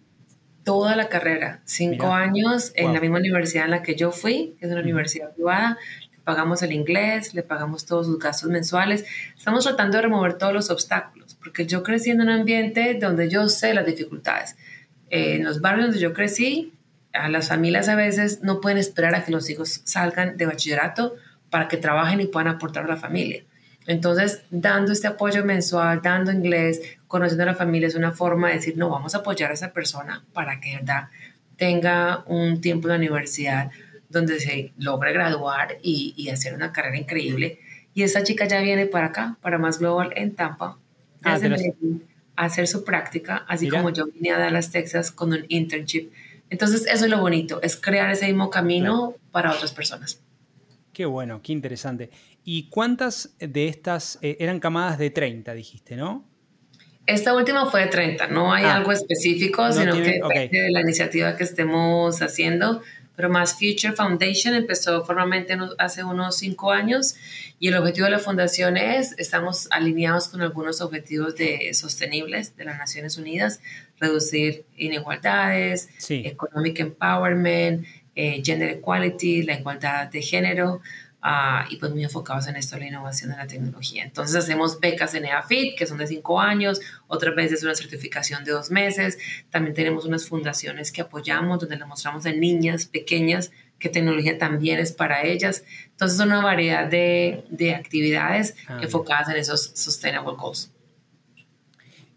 Toda 0.63 0.95
la 0.95 1.09
carrera, 1.09 1.61
cinco 1.65 2.13
años 2.13 2.71
en 2.75 2.93
la 2.93 3.01
misma 3.01 3.17
universidad 3.19 3.65
en 3.65 3.71
la 3.71 3.81
que 3.81 3.95
yo 3.95 4.11
fui, 4.11 4.55
que 4.59 4.65
es 4.65 4.71
una 4.71 4.81
universidad 4.81 5.33
privada. 5.33 5.77
Le 6.11 6.19
pagamos 6.19 6.61
el 6.63 6.71
inglés, 6.71 7.33
le 7.33 7.43
pagamos 7.43 7.85
todos 7.85 8.05
sus 8.05 8.19
gastos 8.19 8.49
mensuales. 8.49 9.05
Estamos 9.37 9.65
tratando 9.65 9.97
de 9.97 10.03
remover 10.03 10.37
todos 10.37 10.53
los 10.53 10.69
obstáculos, 10.69 11.22
porque 11.43 11.65
yo 11.65 11.83
crecí 11.83 12.09
en 12.09 12.21
un 12.21 12.29
ambiente 12.29 12.97
donde 12.99 13.29
yo 13.29 13.49
sé 13.49 13.73
las 13.73 13.85
dificultades. 13.85 14.55
Eh, 15.09 15.35
en 15.35 15.43
los 15.43 15.61
barrios 15.61 15.87
donde 15.87 15.99
yo 15.99 16.13
crecí, 16.13 16.73
a 17.13 17.29
las 17.29 17.49
familias 17.49 17.89
a 17.89 17.95
veces 17.95 18.41
no 18.41 18.61
pueden 18.61 18.77
esperar 18.77 19.13
a 19.13 19.23
que 19.23 19.31
los 19.31 19.49
hijos 19.49 19.81
salgan 19.83 20.37
de 20.37 20.45
bachillerato 20.45 21.15
para 21.49 21.67
que 21.67 21.77
trabajen 21.77 22.21
y 22.21 22.25
puedan 22.25 22.47
aportar 22.47 22.85
a 22.85 22.87
la 22.87 22.97
familia. 22.97 23.43
Entonces, 23.85 24.43
dando 24.49 24.91
este 24.93 25.07
apoyo 25.07 25.43
mensual, 25.43 26.01
dando 26.01 26.31
inglés, 26.31 26.81
conociendo 27.07 27.43
a 27.43 27.47
la 27.47 27.55
familia, 27.55 27.87
es 27.87 27.95
una 27.95 28.11
forma 28.11 28.47
de 28.47 28.55
decir, 28.55 28.77
no, 28.77 28.89
vamos 28.89 29.13
a 29.13 29.19
apoyar 29.19 29.51
a 29.51 29.53
esa 29.53 29.73
persona 29.73 30.23
para 30.33 30.59
que 30.59 30.77
verdad 30.77 31.09
tenga 31.57 32.23
un 32.25 32.61
tiempo 32.61 32.87
en 32.87 32.93
la 32.93 32.97
universidad 32.97 33.71
donde 34.09 34.39
se 34.39 34.71
logre 34.77 35.11
graduar 35.11 35.77
y, 35.81 36.29
hacer 36.29 36.53
una 36.53 36.71
carrera 36.71 36.97
increíble. 36.97 37.59
Y 37.93 38.03
esa 38.03 38.23
chica 38.23 38.47
ya 38.47 38.61
viene 38.61 38.85
para 38.85 39.07
acá, 39.07 39.37
para 39.41 39.57
Más 39.57 39.79
Global 39.79 40.13
en 40.15 40.33
Tampa, 40.35 40.77
ah, 41.23 41.39
a 42.35 42.45
hacer 42.45 42.67
su 42.67 42.83
práctica, 42.83 43.45
así 43.47 43.69
como 43.69 43.91
yo 43.91 44.07
vine 44.07 44.31
a 44.31 44.39
Dallas, 44.39 44.71
Texas, 44.71 45.11
con 45.11 45.33
un 45.33 45.45
internship. 45.49 46.09
Entonces, 46.49 46.85
eso 46.87 47.05
es 47.05 47.11
lo 47.11 47.19
bonito, 47.19 47.61
es 47.61 47.75
crear 47.75 48.11
ese 48.11 48.25
mismo 48.27 48.49
camino 48.49 49.15
para 49.31 49.51
otras 49.51 49.71
personas. 49.71 50.21
Qué 50.93 51.05
bueno, 51.05 51.41
qué 51.41 51.51
interesante. 51.51 52.11
¿Y 52.43 52.69
cuántas 52.69 53.35
de 53.39 53.67
estas 53.67 54.19
eh, 54.21 54.37
eran 54.39 54.59
camadas 54.59 54.99
de 54.99 55.09
30, 55.09 55.53
dijiste, 55.53 55.95
no? 55.95 56.25
Esta 57.05 57.35
última 57.35 57.65
fue 57.65 57.81
de 57.81 57.87
30, 57.87 58.27
no 58.27 58.53
hay 58.53 58.65
ah. 58.65 58.75
algo 58.75 58.91
específico, 58.91 59.71
sino 59.71 59.93
que 59.95 60.21
depende 60.21 60.61
de 60.61 60.71
la 60.71 60.81
iniciativa 60.81 61.35
que 61.35 61.43
estemos 61.43 62.21
haciendo. 62.21 62.81
Pero 63.15 63.29
Más 63.29 63.53
Future 63.53 63.93
Foundation 63.93 64.55
empezó 64.55 65.05
formalmente 65.05 65.55
hace 65.77 66.03
unos 66.03 66.37
cinco 66.37 66.71
años 66.71 67.15
y 67.59 67.67
el 67.67 67.75
objetivo 67.75 68.05
de 68.05 68.11
la 68.11 68.19
fundación 68.19 68.75
es, 68.75 69.13
estamos 69.17 69.67
alineados 69.71 70.29
con 70.29 70.41
algunos 70.41 70.81
objetivos 70.81 71.35
de, 71.35 71.73
sostenibles 71.73 72.55
de 72.57 72.65
las 72.65 72.77
Naciones 72.77 73.17
Unidas, 73.17 73.61
reducir 73.99 74.65
inigualdades, 74.77 75.89
economic 76.09 76.79
empowerment, 76.79 77.85
eh, 78.15 78.41
gender 78.43 78.69
equality, 78.69 79.43
la 79.43 79.59
igualdad 79.59 80.07
de 80.07 80.21
género, 80.21 80.81
Ah, 81.25 81.65
y 81.69 81.77
pues 81.77 81.89
muy 81.93 82.03
enfocados 82.03 82.47
en 82.47 82.57
esto, 82.57 82.77
la 82.77 82.85
innovación 82.85 83.31
de 83.31 83.37
la 83.37 83.47
tecnología. 83.47 84.03
Entonces 84.03 84.35
hacemos 84.35 84.81
becas 84.81 85.15
en 85.15 85.23
EAFIT, 85.23 85.77
que 85.77 85.87
son 85.87 85.97
de 85.97 86.05
cinco 86.05 86.41
años, 86.41 86.81
otras 87.07 87.33
veces 87.33 87.63
una 87.63 87.75
certificación 87.75 88.43
de 88.43 88.51
dos 88.51 88.69
meses. 88.69 89.17
También 89.49 89.73
tenemos 89.73 90.03
unas 90.03 90.27
fundaciones 90.27 90.91
que 90.91 90.99
apoyamos, 90.99 91.59
donde 91.61 91.77
le 91.77 91.85
mostramos 91.85 92.25
a 92.25 92.33
niñas 92.33 92.87
pequeñas 92.87 93.51
que 93.79 93.87
tecnología 93.87 94.37
también 94.37 94.79
es 94.79 94.91
para 94.91 95.23
ellas. 95.23 95.63
Entonces, 95.91 96.19
una 96.19 96.41
variedad 96.41 96.89
de, 96.89 97.45
de 97.49 97.73
actividades 97.73 98.57
ah, 98.67 98.79
enfocadas 98.81 99.29
en 99.29 99.37
esos 99.37 99.71
sustainable 99.75 100.33
goals. 100.35 100.73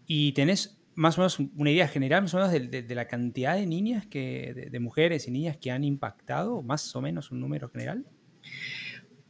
¿Y 0.05 0.33
tenés 0.33 0.77
más 0.95 1.17
o 1.17 1.21
menos 1.21 1.39
una 1.55 1.71
idea 1.71 1.87
general, 1.87 2.23
más 2.23 2.33
o 2.33 2.37
menos 2.37 2.51
de, 2.51 2.81
de, 2.81 2.95
la 2.95 3.07
cantidad 3.07 3.55
de 3.55 3.65
niñas, 3.67 4.05
que, 4.05 4.53
de, 4.53 4.69
de, 4.69 4.79
mujeres 4.81 5.29
y 5.29 5.31
niñas 5.31 5.55
que 5.55 5.71
han 5.71 5.85
impactado, 5.85 6.61
más 6.61 6.93
o 6.93 7.01
menos 7.01 7.31
un 7.31 7.39
número 7.39 7.69
general? 7.69 8.05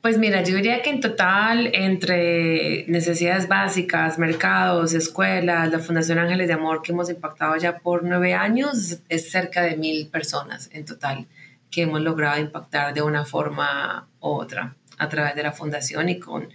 Pues 0.02 0.18
mira, 0.18 0.44
yo 0.44 0.56
diría 0.56 0.82
que 0.82 0.92
en 0.92 1.02
total, 1.02 1.72
entre 1.74 2.86
necesidades 2.88 3.48
básicas, 3.48 4.20
mercados, 4.20 4.94
escuelas, 4.94 5.70
la 5.72 5.80
Fundación 5.80 6.20
Ángeles 6.20 6.48
de 6.48 6.54
Amor, 6.54 6.82
que 6.82 6.92
hemos 6.92 7.10
impactado 7.10 7.58
ya 7.58 7.80
por 7.80 8.04
nueve 8.04 8.34
años, 8.34 9.00
es 9.10 9.32
cerca 9.32 9.64
de 9.64 9.76
mil 9.76 10.08
personas 10.08 10.70
en 10.72 10.86
total 10.86 11.28
que 11.72 11.82
hemos 11.82 12.02
logrado 12.02 12.40
impactar 12.40 12.94
de 12.94 13.02
una 13.02 13.26
forma 13.26 14.08
u 14.22 14.28
otra 14.28 14.76
a 14.98 15.10
través 15.10 15.36
de 15.36 15.44
la 15.44 15.52
fundación 15.52 16.10
y 16.10 16.20
con 16.20 16.50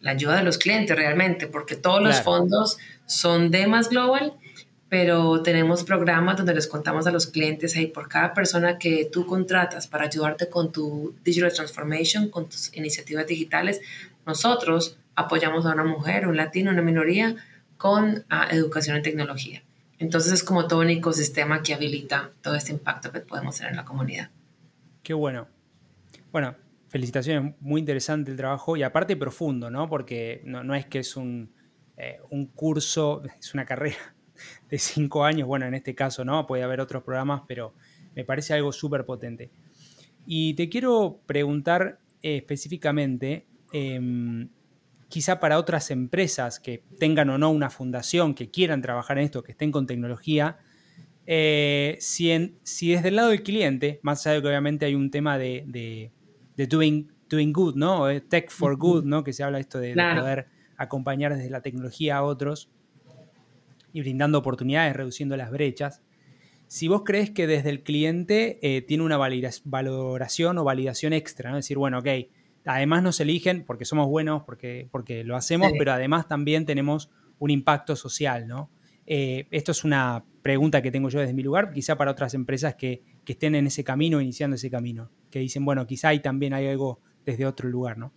la 0.00 0.12
ayuda 0.12 0.36
de 0.36 0.44
los 0.44 0.58
clientes 0.58 0.96
realmente, 0.96 1.46
porque 1.46 1.76
todos 1.76 2.02
los 2.02 2.20
fondos 2.20 2.78
son 3.06 3.50
de 3.50 3.66
Más 3.66 3.88
Global 3.88 4.34
pero 4.94 5.42
tenemos 5.42 5.82
programas 5.82 6.36
donde 6.36 6.54
les 6.54 6.68
contamos 6.68 7.04
a 7.08 7.10
los 7.10 7.26
clientes, 7.26 7.74
ahí 7.74 7.88
por 7.88 8.08
cada 8.08 8.32
persona 8.32 8.78
que 8.78 9.10
tú 9.12 9.26
contratas 9.26 9.88
para 9.88 10.04
ayudarte 10.04 10.48
con 10.48 10.70
tu 10.70 11.16
digital 11.24 11.52
transformation, 11.52 12.28
con 12.28 12.48
tus 12.48 12.72
iniciativas 12.76 13.26
digitales, 13.26 13.80
nosotros 14.24 14.96
apoyamos 15.16 15.66
a 15.66 15.72
una 15.72 15.82
mujer, 15.82 16.28
un 16.28 16.36
latino, 16.36 16.70
una 16.70 16.80
minoría 16.80 17.34
con 17.76 18.24
ah, 18.30 18.46
educación 18.52 18.96
en 18.96 19.02
tecnología. 19.02 19.64
Entonces 19.98 20.32
es 20.32 20.44
como 20.44 20.68
todo 20.68 20.82
un 20.82 20.90
ecosistema 20.90 21.60
que 21.60 21.74
habilita 21.74 22.30
todo 22.40 22.54
este 22.54 22.70
impacto 22.70 23.10
que 23.10 23.18
podemos 23.18 23.56
tener 23.56 23.72
en 23.72 23.78
la 23.78 23.84
comunidad. 23.84 24.30
Qué 25.02 25.12
bueno. 25.12 25.48
Bueno, 26.30 26.54
felicitaciones, 26.86 27.56
muy 27.58 27.80
interesante 27.80 28.30
el 28.30 28.36
trabajo 28.36 28.76
y 28.76 28.84
aparte 28.84 29.16
profundo, 29.16 29.72
¿no? 29.72 29.88
Porque 29.88 30.40
no, 30.44 30.72
es 30.72 30.86
que 30.86 31.00
es 31.00 31.16
un, 31.16 31.52
eh, 31.96 32.20
un 32.30 32.46
curso, 32.46 33.24
es 33.40 33.54
una 33.54 33.64
carrera 33.64 34.13
de 34.74 34.78
cinco 34.80 35.24
años, 35.24 35.46
bueno, 35.46 35.66
en 35.66 35.74
este 35.74 35.94
caso 35.94 36.24
no, 36.24 36.48
puede 36.48 36.64
haber 36.64 36.80
otros 36.80 37.04
programas, 37.04 37.42
pero 37.46 37.74
me 38.16 38.24
parece 38.24 38.54
algo 38.54 38.72
súper 38.72 39.04
potente. 39.04 39.52
Y 40.26 40.54
te 40.54 40.68
quiero 40.68 41.20
preguntar 41.26 42.00
eh, 42.22 42.38
específicamente, 42.38 43.46
em, 43.72 44.48
quizá 45.08 45.38
para 45.38 45.58
otras 45.58 45.92
empresas 45.92 46.58
que 46.58 46.82
tengan 46.98 47.30
o 47.30 47.38
no 47.38 47.50
una 47.50 47.70
fundación, 47.70 48.34
que 48.34 48.50
quieran 48.50 48.82
trabajar 48.82 49.16
en 49.18 49.26
esto, 49.26 49.44
que 49.44 49.52
estén 49.52 49.70
con 49.70 49.86
tecnología, 49.86 50.58
eh, 51.24 51.96
si, 52.00 52.32
en, 52.32 52.58
si, 52.64 52.90
desde 52.90 53.08
el 53.08 53.16
lado 53.16 53.28
del 53.28 53.44
cliente, 53.44 54.00
más 54.02 54.26
allá 54.26 54.34
de 54.34 54.42
que 54.42 54.48
obviamente 54.48 54.86
hay 54.86 54.96
un 54.96 55.12
tema 55.12 55.38
de, 55.38 55.62
de, 55.68 56.66
doing, 56.66 57.12
doing, 57.30 57.52
good, 57.52 57.76
¿no? 57.76 58.08
Tech 58.22 58.50
for 58.50 58.76
good, 58.76 59.04
¿no? 59.04 59.22
Que 59.22 59.32
se 59.32 59.44
habla 59.44 59.60
esto 59.60 59.78
de, 59.78 59.94
de 59.94 60.14
poder 60.18 60.48
acompañar 60.76 61.36
desde 61.36 61.48
la 61.48 61.62
tecnología 61.62 62.16
a 62.16 62.24
otros 62.24 62.70
y 63.94 64.00
brindando 64.00 64.38
oportunidades, 64.38 64.94
reduciendo 64.94 65.38
las 65.38 65.50
brechas. 65.50 66.02
Si 66.66 66.88
vos 66.88 67.02
crees 67.04 67.30
que 67.30 67.46
desde 67.46 67.70
el 67.70 67.82
cliente 67.82 68.58
eh, 68.60 68.82
tiene 68.82 69.04
una 69.04 69.16
valoración 69.16 70.58
o 70.58 70.64
validación 70.64 71.14
extra, 71.14 71.50
¿no? 71.50 71.56
decir, 71.56 71.78
bueno, 71.78 72.00
ok, 72.00 72.08
además 72.66 73.02
nos 73.02 73.20
eligen 73.20 73.64
porque 73.64 73.84
somos 73.86 74.08
buenos, 74.08 74.42
porque, 74.42 74.88
porque 74.90 75.24
lo 75.24 75.36
hacemos, 75.36 75.72
pero 75.78 75.92
además 75.92 76.28
también 76.28 76.66
tenemos 76.66 77.10
un 77.38 77.50
impacto 77.50 77.96
social, 77.96 78.46
¿no? 78.46 78.70
Eh, 79.06 79.46
esto 79.50 79.72
es 79.72 79.84
una 79.84 80.24
pregunta 80.42 80.82
que 80.82 80.90
tengo 80.90 81.08
yo 81.08 81.20
desde 81.20 81.34
mi 81.34 81.42
lugar, 81.42 81.72
quizá 81.72 81.96
para 81.96 82.10
otras 82.10 82.34
empresas 82.34 82.74
que, 82.74 83.02
estén 83.26 83.54
en 83.54 83.66
ese 83.66 83.84
camino, 83.84 84.20
iniciando 84.20 84.56
ese 84.56 84.70
camino, 84.70 85.10
que 85.30 85.38
dicen, 85.38 85.64
bueno, 85.64 85.86
quizá 85.86 86.08
ahí 86.08 86.20
también 86.20 86.52
hay 86.52 86.66
algo 86.66 87.00
desde 87.24 87.46
otro 87.46 87.68
lugar, 87.68 87.96
¿no? 87.96 88.12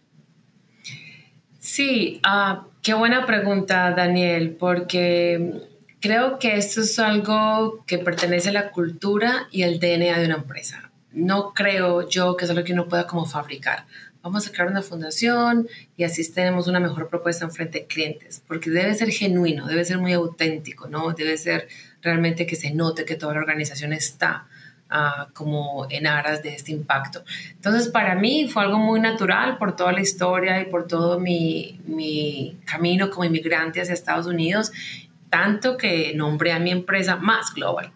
Sí, 1.67 2.21
uh, 2.25 2.65
qué 2.81 2.93
buena 2.93 3.25
pregunta, 3.25 3.91
Daniel, 3.91 4.55
porque 4.57 5.63
creo 5.99 6.39
que 6.39 6.55
esto 6.55 6.79
es 6.79 6.97
algo 6.97 7.83
que 7.85 7.97
pertenece 7.97 8.49
a 8.49 8.53
la 8.53 8.71
cultura 8.71 9.49
y 9.51 9.63
al 9.63 9.77
DNA 9.77 10.17
de 10.17 10.27
una 10.27 10.35
empresa. 10.35 10.89
No 11.11 11.53
creo 11.53 12.07
yo 12.07 12.37
que 12.37 12.45
es 12.45 12.51
algo 12.51 12.63
que 12.63 12.71
uno 12.71 12.87
pueda 12.87 13.05
como 13.05 13.25
fabricar. 13.25 13.85
Vamos 14.21 14.47
a 14.47 14.51
crear 14.53 14.71
una 14.71 14.81
fundación 14.81 15.67
y 15.97 16.05
así 16.05 16.31
tenemos 16.31 16.67
una 16.67 16.79
mejor 16.79 17.09
propuesta 17.09 17.43
en 17.43 17.51
frente 17.51 17.79
de 17.79 17.87
clientes, 17.87 18.41
porque 18.47 18.69
debe 18.69 18.95
ser 18.95 19.09
genuino, 19.09 19.67
debe 19.67 19.83
ser 19.83 19.97
muy 19.97 20.13
auténtico, 20.13 20.87
¿no? 20.87 21.11
Debe 21.11 21.37
ser 21.37 21.67
realmente 22.01 22.45
que 22.45 22.55
se 22.55 22.71
note 22.71 23.03
que 23.03 23.15
toda 23.15 23.33
la 23.33 23.41
organización 23.41 23.91
está 23.91 24.47
como 25.33 25.87
en 25.89 26.07
aras 26.07 26.43
de 26.43 26.55
este 26.55 26.71
impacto. 26.71 27.23
Entonces, 27.51 27.89
para 27.89 28.15
mí 28.15 28.47
fue 28.47 28.63
algo 28.63 28.77
muy 28.77 28.99
natural 28.99 29.57
por 29.57 29.75
toda 29.75 29.91
la 29.91 30.01
historia 30.01 30.61
y 30.61 30.65
por 30.65 30.87
todo 30.87 31.19
mi, 31.19 31.79
mi 31.85 32.57
camino 32.65 33.09
como 33.09 33.25
inmigrante 33.25 33.81
hacia 33.81 33.93
Estados 33.93 34.27
Unidos, 34.27 34.71
tanto 35.29 35.77
que 35.77 36.13
nombré 36.15 36.53
a 36.53 36.59
mi 36.59 36.71
empresa 36.71 37.17
Más 37.17 37.53
Global, 37.53 37.91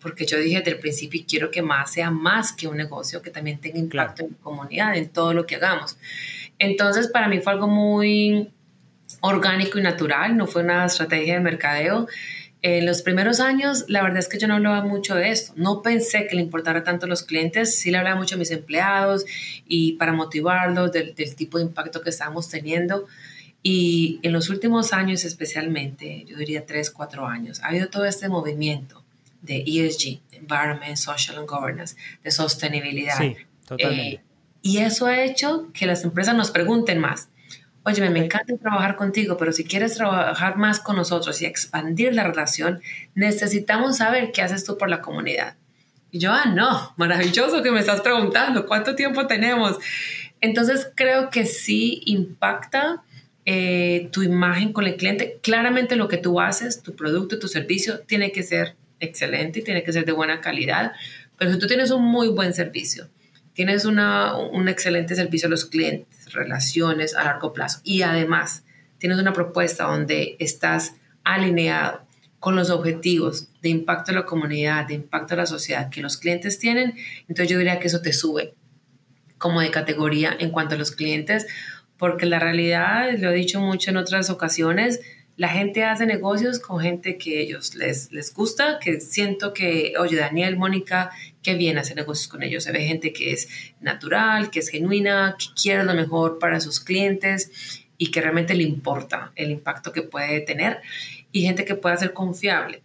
porque 0.00 0.26
yo 0.26 0.38
dije 0.38 0.58
desde 0.58 0.72
el 0.72 0.78
principio 0.78 1.24
quiero 1.26 1.50
que 1.50 1.62
más 1.62 1.92
sea 1.92 2.10
más 2.10 2.52
que 2.52 2.68
un 2.68 2.76
negocio, 2.76 3.22
que 3.22 3.30
también 3.30 3.58
tenga 3.58 3.78
impacto 3.78 4.22
en 4.22 4.32
la 4.32 4.36
comunidad, 4.42 4.96
en 4.96 5.08
todo 5.08 5.32
lo 5.32 5.46
que 5.46 5.56
hagamos. 5.56 5.96
Entonces, 6.58 7.08
para 7.08 7.28
mí 7.28 7.40
fue 7.40 7.52
algo 7.54 7.66
muy 7.66 8.50
orgánico 9.20 9.78
y 9.78 9.82
natural, 9.82 10.36
no 10.36 10.46
fue 10.46 10.62
una 10.62 10.84
estrategia 10.84 11.34
de 11.34 11.40
mercadeo. 11.40 12.06
En 12.66 12.86
los 12.86 13.02
primeros 13.02 13.40
años, 13.40 13.84
la 13.88 14.02
verdad 14.02 14.20
es 14.20 14.26
que 14.26 14.38
yo 14.38 14.48
no 14.48 14.54
hablaba 14.54 14.82
mucho 14.82 15.14
de 15.14 15.28
esto. 15.28 15.52
No 15.54 15.82
pensé 15.82 16.26
que 16.26 16.34
le 16.34 16.40
importara 16.40 16.82
tanto 16.82 17.04
a 17.04 17.08
los 17.10 17.22
clientes. 17.22 17.78
Sí 17.78 17.90
le 17.90 17.98
hablaba 17.98 18.16
mucho 18.16 18.36
a 18.36 18.38
mis 18.38 18.50
empleados 18.50 19.26
y 19.66 19.92
para 19.96 20.14
motivarlos 20.14 20.90
del, 20.90 21.14
tipo 21.14 21.58
de 21.58 21.64
impacto 21.64 22.00
que 22.00 22.08
estábamos 22.08 22.48
teniendo. 22.48 23.06
Y 23.62 24.18
en 24.22 24.32
los 24.32 24.48
últimos 24.48 24.94
años 24.94 25.26
especialmente, 25.26 26.24
yo 26.26 26.38
diría 26.38 26.64
tres, 26.64 26.90
cuatro 26.90 27.26
años, 27.26 27.60
ha 27.60 27.66
habido 27.68 27.90
todo 27.90 28.06
este 28.06 28.30
movimiento 28.30 29.04
de 29.42 29.62
ESG, 29.66 30.22
Environment, 30.32 30.96
Social 30.96 31.36
and 31.36 31.46
Governance, 31.46 31.96
de 32.22 32.30
sostenibilidad. 32.30 33.18
Sí, 33.18 33.36
totalmente. 33.66 34.14
Eh, 34.14 34.20
y 34.62 34.78
eso 34.78 35.04
ha 35.04 35.22
hecho 35.22 35.68
que 35.74 35.84
las 35.84 36.02
empresas 36.02 36.34
nos 36.34 36.50
pregunten 36.50 36.98
más. 36.98 37.28
Oye, 37.84 38.08
me 38.08 38.24
encanta 38.24 38.56
trabajar 38.56 38.96
contigo, 38.96 39.36
pero 39.36 39.52
si 39.52 39.64
quieres 39.64 39.94
trabajar 39.94 40.56
más 40.56 40.80
con 40.80 40.96
nosotros 40.96 41.40
y 41.42 41.46
expandir 41.46 42.14
la 42.14 42.24
relación, 42.24 42.80
necesitamos 43.14 43.98
saber 43.98 44.32
qué 44.32 44.42
haces 44.42 44.64
tú 44.64 44.78
por 44.78 44.88
la 44.88 45.02
comunidad. 45.02 45.56
Y 46.10 46.18
yo, 46.18 46.32
ah, 46.32 46.46
no, 46.46 46.94
maravilloso 46.96 47.62
que 47.62 47.70
me 47.70 47.80
estás 47.80 48.00
preguntando, 48.00 48.66
¿cuánto 48.66 48.94
tiempo 48.94 49.26
tenemos? 49.26 49.76
Entonces 50.40 50.88
creo 50.94 51.28
que 51.28 51.44
sí 51.44 52.00
impacta 52.06 53.02
eh, 53.44 54.08
tu 54.12 54.22
imagen 54.22 54.72
con 54.72 54.86
el 54.86 54.96
cliente. 54.96 55.38
Claramente 55.42 55.96
lo 55.96 56.08
que 56.08 56.16
tú 56.16 56.40
haces, 56.40 56.82
tu 56.82 56.96
producto, 56.96 57.38
tu 57.38 57.48
servicio, 57.48 58.00
tiene 58.00 58.32
que 58.32 58.42
ser 58.42 58.76
excelente 59.00 59.58
y 59.58 59.62
tiene 59.62 59.82
que 59.82 59.92
ser 59.92 60.04
de 60.04 60.12
buena 60.12 60.40
calidad, 60.40 60.92
pero 61.36 61.52
si 61.52 61.58
tú 61.58 61.66
tienes 61.66 61.90
un 61.90 62.02
muy 62.02 62.28
buen 62.28 62.54
servicio, 62.54 63.08
tienes 63.52 63.84
una, 63.84 64.36
un 64.36 64.68
excelente 64.68 65.14
servicio 65.14 65.46
a 65.48 65.50
los 65.50 65.64
clientes, 65.64 66.23
relaciones 66.34 67.14
a 67.14 67.24
largo 67.24 67.52
plazo. 67.52 67.80
Y 67.84 68.02
además 68.02 68.64
tienes 68.98 69.18
una 69.18 69.32
propuesta 69.32 69.84
donde 69.84 70.36
estás 70.38 70.94
alineado 71.24 72.02
con 72.40 72.56
los 72.56 72.68
objetivos 72.68 73.48
de 73.62 73.70
impacto 73.70 74.12
a 74.12 74.14
la 74.14 74.26
comunidad, 74.26 74.86
de 74.86 74.94
impacto 74.94 75.32
a 75.32 75.38
la 75.38 75.46
sociedad 75.46 75.88
que 75.88 76.02
los 76.02 76.18
clientes 76.18 76.58
tienen, 76.58 76.94
entonces 77.26 77.48
yo 77.48 77.58
diría 77.58 77.78
que 77.80 77.86
eso 77.86 78.02
te 78.02 78.12
sube 78.12 78.52
como 79.38 79.62
de 79.62 79.70
categoría 79.70 80.36
en 80.38 80.50
cuanto 80.50 80.74
a 80.74 80.78
los 80.78 80.90
clientes, 80.90 81.46
porque 81.96 82.26
la 82.26 82.38
realidad, 82.38 83.12
lo 83.18 83.30
he 83.30 83.34
dicho 83.34 83.60
mucho 83.60 83.90
en 83.90 83.96
otras 83.96 84.28
ocasiones, 84.28 85.00
la 85.36 85.48
gente 85.48 85.82
hace 85.82 86.06
negocios 86.06 86.60
con 86.60 86.80
gente 86.80 87.18
que 87.18 87.40
ellos 87.40 87.74
les, 87.74 88.12
les 88.12 88.32
gusta, 88.32 88.78
que 88.78 89.00
siento 89.00 89.52
que, 89.52 89.94
oye, 89.98 90.16
Daniel, 90.16 90.56
Mónica, 90.56 91.10
qué 91.42 91.54
bien 91.54 91.76
hacer 91.76 91.96
negocios 91.96 92.28
con 92.28 92.42
ellos. 92.42 92.64
Se 92.64 92.72
ve 92.72 92.84
gente 92.84 93.12
que 93.12 93.32
es 93.32 93.48
natural, 93.80 94.50
que 94.50 94.60
es 94.60 94.68
genuina, 94.68 95.36
que 95.38 95.46
quiere 95.60 95.82
lo 95.84 95.94
mejor 95.94 96.38
para 96.38 96.60
sus 96.60 96.78
clientes 96.78 97.84
y 97.98 98.10
que 98.10 98.20
realmente 98.20 98.54
le 98.54 98.62
importa 98.62 99.32
el 99.34 99.50
impacto 99.50 99.92
que 99.92 100.02
puede 100.02 100.40
tener 100.40 100.80
y 101.32 101.42
gente 101.42 101.64
que 101.64 101.74
pueda 101.74 101.96
ser 101.96 102.12
confiable. 102.12 102.82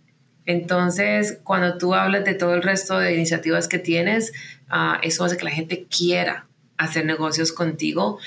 Entonces, 0.48 1.40
cuando 1.44 1.78
tú 1.78 1.94
hablas 1.94 2.26
de 2.26 2.34
todo 2.34 2.56
el 2.56 2.64
resto 2.64 2.98
de 2.98 3.14
iniciativas 3.14 3.68
que 3.68 3.78
tienes, 3.78 4.34
uh, 4.72 4.98
eso 5.04 5.24
hace 5.24 5.38
que 5.38 5.46
la 5.46 5.52
gente 5.52 5.86
quiera 5.86 6.48
hacer 6.78 7.06
negocios 7.06 7.52
contigo. 7.52 8.18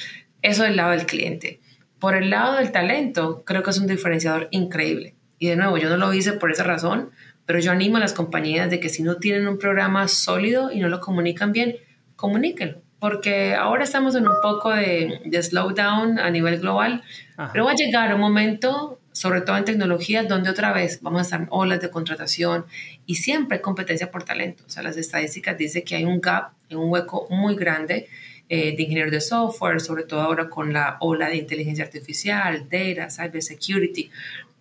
Eso 0.42 0.62
del 0.62 0.76
lado 0.76 0.92
del 0.92 1.06
cliente. 1.06 1.60
Por 2.02 2.16
el 2.16 2.30
lado 2.30 2.56
del 2.56 2.72
talento, 2.72 3.44
creo 3.44 3.62
que 3.62 3.70
es 3.70 3.78
un 3.78 3.86
diferenciador 3.86 4.48
increíble. 4.50 5.14
Y 5.38 5.46
de 5.46 5.54
nuevo, 5.54 5.78
yo 5.78 5.88
no 5.88 5.96
lo 5.96 6.12
hice 6.12 6.32
por 6.32 6.50
esa 6.50 6.64
razón, 6.64 7.12
pero 7.46 7.60
yo 7.60 7.70
animo 7.70 7.98
a 7.98 8.00
las 8.00 8.12
compañías 8.12 8.68
de 8.70 8.80
que 8.80 8.88
si 8.88 9.04
no 9.04 9.18
tienen 9.18 9.46
un 9.46 9.56
programa 9.56 10.08
sólido 10.08 10.72
y 10.72 10.80
no 10.80 10.88
lo 10.88 10.98
comunican 10.98 11.52
bien, 11.52 11.76
comuníquenlo. 12.16 12.78
Porque 12.98 13.54
ahora 13.54 13.84
estamos 13.84 14.16
en 14.16 14.26
un 14.26 14.34
poco 14.42 14.70
de, 14.70 15.20
de 15.24 15.42
slowdown 15.44 16.18
a 16.18 16.28
nivel 16.30 16.58
global, 16.58 17.04
pero 17.52 17.66
va 17.66 17.70
a 17.70 17.76
llegar 17.76 18.12
un 18.12 18.20
momento, 18.20 18.98
sobre 19.12 19.42
todo 19.42 19.56
en 19.56 19.64
tecnología, 19.64 20.24
donde 20.24 20.50
otra 20.50 20.72
vez 20.72 21.02
vamos 21.02 21.20
a 21.20 21.22
estar 21.22 21.46
olas 21.50 21.80
de 21.80 21.90
contratación 21.90 22.64
y 23.06 23.14
siempre 23.14 23.58
hay 23.58 23.62
competencia 23.62 24.10
por 24.10 24.24
talento. 24.24 24.64
O 24.66 24.70
sea, 24.70 24.82
las 24.82 24.96
estadísticas 24.96 25.56
dicen 25.56 25.84
que 25.84 25.94
hay 25.94 26.04
un 26.04 26.20
gap, 26.20 26.50
un 26.68 26.90
hueco 26.90 27.28
muy 27.30 27.54
grande 27.54 28.08
eh, 28.48 28.76
de 28.76 28.82
ingenieros 28.82 29.12
de 29.12 29.20
software, 29.20 29.80
sobre 29.80 30.04
todo 30.04 30.20
ahora 30.20 30.50
con 30.50 30.72
la 30.72 30.98
ola 31.00 31.28
de 31.28 31.36
inteligencia 31.36 31.84
artificial, 31.84 32.68
data, 32.68 33.10
cyber 33.10 33.42
security. 33.42 34.10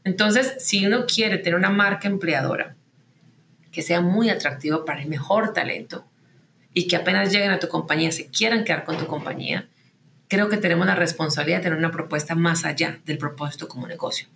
Entonces, 0.03 0.55
si 0.59 0.85
uno 0.85 1.05
quiere 1.05 1.37
tener 1.37 1.57
una 1.57 1.69
marca 1.69 2.07
empleadora 2.07 2.75
que 3.71 3.81
sea 3.81 4.01
muy 4.01 4.29
atractiva 4.29 4.85
para 4.85 5.01
el 5.01 5.09
mejor 5.09 5.53
talento 5.53 6.05
y 6.73 6.87
que 6.87 6.95
apenas 6.95 7.31
lleguen 7.31 7.51
a 7.51 7.59
tu 7.59 7.67
compañía 7.67 8.11
se 8.11 8.27
quieran 8.27 8.63
quedar 8.63 8.83
con 8.83 8.97
tu 8.97 9.07
compañía, 9.07 9.67
creo 10.27 10.47
que 10.47 10.57
tenemos 10.57 10.87
la 10.87 10.95
responsabilidad 10.95 11.57
de 11.57 11.63
tener 11.63 11.77
una 11.77 11.91
propuesta 11.91 12.35
más 12.35 12.63
allá 12.63 12.99
del 13.05 13.17
propósito 13.17 13.67
como 13.67 13.87
negocio. 13.87 14.27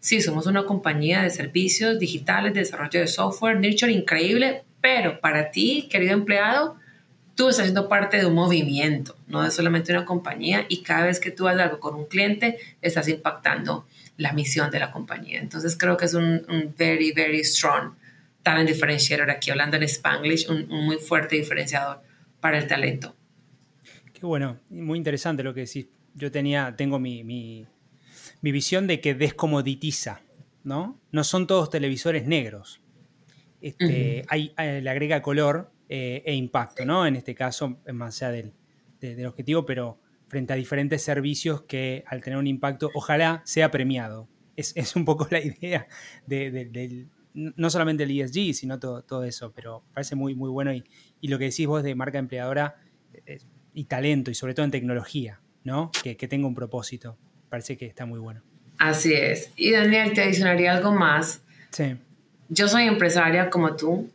Sí, 0.00 0.20
somos 0.20 0.46
una 0.46 0.64
compañía 0.64 1.22
de 1.22 1.30
servicios 1.30 1.98
digitales, 1.98 2.52
de 2.52 2.60
desarrollo 2.60 3.00
de 3.00 3.06
software, 3.06 3.60
nurture 3.60 3.92
increíble, 3.92 4.64
pero 4.80 5.20
para 5.20 5.50
ti, 5.52 5.88
querido 5.90 6.12
empleado, 6.12 6.76
tú 7.34 7.48
estás 7.48 7.66
siendo 7.66 7.88
parte 7.88 8.18
de 8.18 8.26
un 8.26 8.34
movimiento, 8.34 9.16
no 9.26 9.44
es 9.44 9.54
solamente 9.54 9.92
una 9.92 10.04
compañía 10.04 10.66
y 10.68 10.82
cada 10.82 11.06
vez 11.06 11.20
que 11.20 11.30
tú 11.30 11.48
haces 11.48 11.60
algo 11.60 11.80
con 11.80 11.94
un 11.94 12.06
cliente, 12.06 12.58
estás 12.80 13.08
impactando 13.08 13.86
la 14.16 14.32
misión 14.32 14.70
de 14.70 14.78
la 14.78 14.90
compañía. 14.90 15.40
Entonces 15.40 15.76
creo 15.76 15.96
que 15.96 16.04
es 16.04 16.14
un, 16.14 16.74
very, 16.78 17.12
very 17.12 17.42
strong 17.42 17.94
talent 18.42 18.68
differentiator 18.68 19.30
aquí, 19.30 19.50
hablando 19.50 19.76
en 19.76 19.84
Spanglish, 19.84 20.48
un, 20.48 20.68
muy 20.68 20.98
fuerte 20.98 21.36
diferenciador 21.36 22.00
para 22.40 22.58
el 22.58 22.66
talento. 22.66 23.14
Qué 24.12 24.26
bueno, 24.26 24.60
muy 24.68 24.98
interesante 24.98 25.42
lo 25.42 25.54
que 25.54 25.60
decís. 25.60 25.86
Yo 26.14 26.30
tenía, 26.30 26.74
tengo 26.76 27.00
mi, 27.00 27.24
mi, 27.24 27.66
mi 28.40 28.52
visión 28.52 28.86
de 28.86 29.00
que 29.00 29.14
descomoditiza, 29.14 30.20
¿no? 30.62 31.00
No 31.10 31.24
son 31.24 31.46
todos 31.46 31.70
televisores 31.70 32.26
negros. 32.26 32.80
Este, 33.60 34.24
hay, 34.28 34.52
le 34.58 34.90
agrega 34.90 35.22
color 35.22 35.72
eh, 35.88 36.22
e 36.24 36.34
impacto, 36.34 36.84
¿no? 36.84 37.06
En 37.06 37.16
este 37.16 37.34
caso, 37.34 37.78
más 37.92 38.22
allá 38.22 38.32
del, 38.32 38.52
del, 39.00 39.26
objetivo, 39.26 39.66
pero 39.66 40.00
frente 40.28 40.52
a 40.52 40.56
diferentes 40.56 41.02
servicios 41.02 41.62
que 41.62 42.04
al 42.06 42.22
tener 42.22 42.38
un 42.38 42.46
impacto, 42.46 42.90
ojalá 42.94 43.42
sea 43.44 43.70
premiado. 43.70 44.28
Es, 44.56 44.72
es 44.76 44.96
un 44.96 45.04
poco 45.04 45.26
la 45.30 45.40
idea 45.40 45.86
de, 46.26 47.06
no 47.34 47.70
solamente 47.70 48.04
el 48.04 48.18
ESG, 48.18 48.54
sino 48.54 48.78
todo, 48.78 49.02
todo, 49.02 49.24
eso, 49.24 49.52
pero 49.52 49.84
parece 49.92 50.14
muy, 50.14 50.34
muy 50.34 50.48
bueno 50.48 50.72
y, 50.72 50.84
y, 51.20 51.28
lo 51.28 51.38
que 51.38 51.46
decís 51.46 51.66
vos 51.66 51.82
de 51.82 51.94
marca 51.94 52.18
empleadora 52.18 52.76
eh, 53.26 53.38
y 53.74 53.84
talento, 53.84 54.30
y 54.30 54.34
sobre 54.34 54.54
todo 54.54 54.64
en 54.64 54.70
tecnología, 54.70 55.40
¿no? 55.64 55.90
Que, 56.02 56.16
que 56.16 56.28
tenga 56.28 56.46
un 56.46 56.54
propósito, 56.54 57.18
parece 57.50 57.76
que 57.76 57.86
está 57.86 58.06
muy 58.06 58.20
bueno. 58.20 58.42
Así 58.78 59.12
es. 59.12 59.52
Y 59.56 59.72
Daniel, 59.72 60.12
te 60.14 60.22
adicionaría 60.22 60.76
algo 60.76 60.92
más. 60.92 61.42
Sí. 61.70 61.96
Yo 62.48 62.68
soy 62.68 62.84
empresaria 62.84 63.50
como 63.50 63.76
tú 63.76 64.10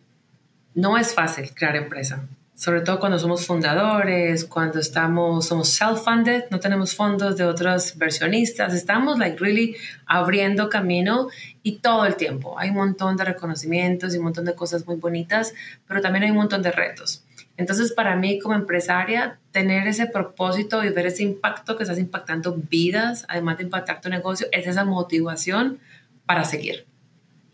no 0.75 0.97
es 0.97 1.13
fácil 1.13 1.53
crear 1.53 1.75
empresa, 1.75 2.27
sobre 2.59 2.81
todo 2.81 2.99
cuando 2.99 3.17
somos 3.17 3.47
fundadores, 3.47 4.43
cuando 4.43 4.79
estamos, 4.79 5.47
somos 5.47 5.69
self-funded, 5.69 6.49
no 6.51 6.59
tenemos 6.59 6.93
fondos 6.93 7.37
de 7.37 7.45
otros 7.45 7.97
versionistas, 7.97 8.73
estamos 8.73 9.17
like 9.17 9.37
really 9.39 9.77
abriendo 10.05 10.67
camino 10.67 11.29
y 11.63 11.77
todo 11.77 12.05
el 12.05 12.17
tiempo. 12.17 12.59
Hay 12.59 12.71
un 12.71 12.75
montón 12.75 13.15
de 13.15 13.23
reconocimientos 13.23 14.13
y 14.13 14.17
un 14.17 14.25
montón 14.25 14.43
de 14.43 14.55
cosas 14.55 14.85
muy 14.85 14.97
bonitas, 14.97 15.53
pero 15.87 16.01
también 16.01 16.25
hay 16.25 16.31
un 16.31 16.35
montón 16.35 16.61
de 16.61 16.71
retos. 16.71 17.23
Entonces, 17.55 17.93
para 17.93 18.17
mí 18.17 18.39
como 18.39 18.55
empresaria, 18.55 19.39
tener 19.51 19.87
ese 19.87 20.07
propósito 20.07 20.83
y 20.83 20.89
ver 20.89 21.05
ese 21.05 21.23
impacto 21.23 21.77
que 21.77 21.83
estás 21.83 21.97
impactando 21.97 22.57
vidas, 22.69 23.25
además 23.29 23.57
de 23.57 23.63
impactar 23.63 24.01
tu 24.01 24.09
negocio, 24.09 24.47
es 24.51 24.67
esa 24.67 24.83
motivación 24.83 25.79
para 26.25 26.43
seguir 26.43 26.88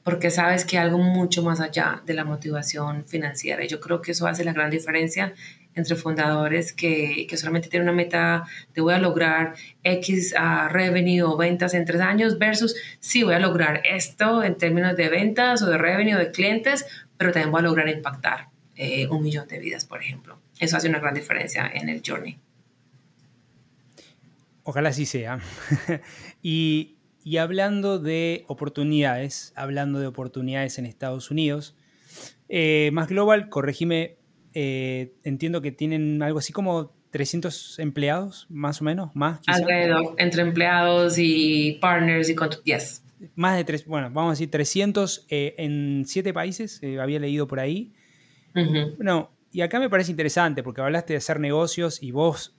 porque 0.06 0.30
sabes 0.30 0.66
que 0.66 0.78
hay 0.78 0.86
algo 0.86 1.00
mucho 1.00 1.42
más 1.42 1.60
allá 1.60 2.04
de 2.06 2.14
la 2.14 2.24
motivación 2.24 3.06
financiera. 3.06 3.66
Y 3.66 3.68
yo 3.68 3.80
creo 3.80 4.04
que 4.04 4.12
eso 4.12 4.28
hace 4.28 4.46
la 4.46 4.54
gran 4.54 4.70
diferencia 4.70 5.34
entre 5.74 5.96
fundadores 5.96 6.74
que, 6.74 7.26
que 7.28 7.38
solamente 7.38 7.70
tienen 7.70 7.90
una 7.90 7.98
meta 7.98 8.44
de 8.76 8.82
voy 8.82 8.94
a 8.94 9.00
lograr 9.00 9.56
X 9.84 10.36
uh, 10.40 10.70
revenue 10.72 11.24
o 11.24 11.36
ventas 11.36 11.74
en 11.74 11.86
tres 11.86 12.02
años 12.02 12.38
versus 12.38 12.76
sí 13.00 13.24
voy 13.24 13.34
a 13.34 13.40
lograr 13.40 13.82
esto 13.84 14.44
en 14.44 14.56
términos 14.60 14.96
de 14.96 15.10
ventas 15.10 15.64
o 15.64 15.66
de 15.72 15.80
revenue 15.80 16.20
de 16.20 16.30
clientes, 16.30 16.86
pero 17.18 17.32
también 17.32 17.50
voy 17.50 17.62
a 17.62 17.64
lograr 17.64 17.90
impactar 17.90 18.50
eh, 18.76 19.08
un 19.08 19.24
millón 19.24 19.48
de 19.48 19.58
vidas, 19.58 19.86
por 19.86 20.04
ejemplo. 20.04 20.38
Eso 20.60 20.78
hace 20.78 20.88
una 20.88 21.00
gran 21.00 21.16
diferencia 21.16 21.68
en 21.74 21.90
el 21.90 22.04
journey. 22.06 22.38
Ojalá 24.62 24.90
así 24.90 25.08
sea. 25.08 25.40
y 26.44 26.95
y 27.26 27.38
hablando 27.38 27.98
de 27.98 28.46
oportunidades, 28.48 29.52
hablando 29.56 30.00
de 30.00 30.06
oportunidades 30.06 30.78
en 30.78 30.86
Estados 30.86 31.32
Unidos, 31.32 31.76
eh, 32.50 32.92
más 32.94 33.10
global, 33.10 33.50
corregime, 33.50 34.18
eh, 34.54 35.12
entiendo 35.24 35.60
que 35.64 35.72
tienen 35.72 36.22
algo 36.22 36.38
así 36.38 36.54
como 36.54 36.94
300 37.10 37.80
empleados, 37.80 38.46
más 38.50 38.80
o 38.80 38.84
menos, 38.84 39.10
más. 39.16 39.42
Alrededor, 39.48 40.14
entre 40.20 40.44
empleados 40.44 41.16
y 41.18 41.80
partners 41.82 42.30
y 42.30 42.36
yes. 42.64 43.04
Más 43.34 43.58
de 43.58 43.64
tres, 43.64 43.88
bueno, 43.88 44.12
vamos 44.12 44.30
a 44.30 44.34
decir 44.34 44.52
300 44.52 45.26
eh, 45.30 45.56
en 45.58 46.04
siete 46.06 46.32
países, 46.32 46.80
había 47.02 47.20
leído 47.20 47.48
por 47.48 47.60
ahí. 47.60 47.92
Bueno, 48.54 49.32
y 49.52 49.62
acá 49.62 49.80
me 49.80 49.90
parece 49.90 50.12
interesante 50.12 50.62
porque 50.62 50.82
hablaste 50.82 51.14
de 51.14 51.18
hacer 51.18 51.40
negocios 51.40 52.04
y 52.04 52.12
vos 52.12 52.56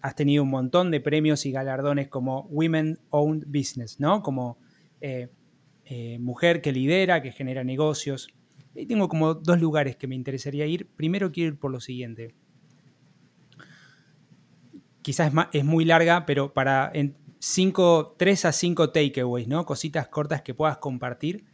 has 0.00 0.14
tenido 0.14 0.42
un 0.42 0.50
montón 0.50 0.90
de 0.90 1.00
premios 1.00 1.44
y 1.46 1.52
galardones 1.52 2.08
como 2.08 2.42
Women 2.50 3.00
Owned 3.10 3.46
Business, 3.46 3.98
¿no? 3.98 4.22
Como 4.22 4.58
eh, 5.00 5.28
eh, 5.84 6.18
mujer 6.18 6.60
que 6.60 6.72
lidera, 6.72 7.22
que 7.22 7.32
genera 7.32 7.64
negocios. 7.64 8.28
Y 8.74 8.86
tengo 8.86 9.08
como 9.08 9.34
dos 9.34 9.60
lugares 9.60 9.96
que 9.96 10.06
me 10.06 10.14
interesaría 10.14 10.66
ir. 10.66 10.88
Primero 10.96 11.32
quiero 11.32 11.54
ir 11.54 11.58
por 11.58 11.70
lo 11.70 11.80
siguiente. 11.80 12.34
Quizás 15.02 15.32
es, 15.52 15.64
muy 15.64 15.84
larga, 15.84 16.26
pero 16.26 16.52
para 16.52 16.90
en 16.94 17.16
cinco, 17.38 18.14
tres 18.18 18.44
a 18.44 18.52
cinco 18.52 18.90
takeaways, 18.90 19.48
¿no? 19.48 19.64
Cositas 19.64 20.08
cortas 20.08 20.42
que 20.42 20.54
puedas 20.54 20.78
compartir 20.78 21.44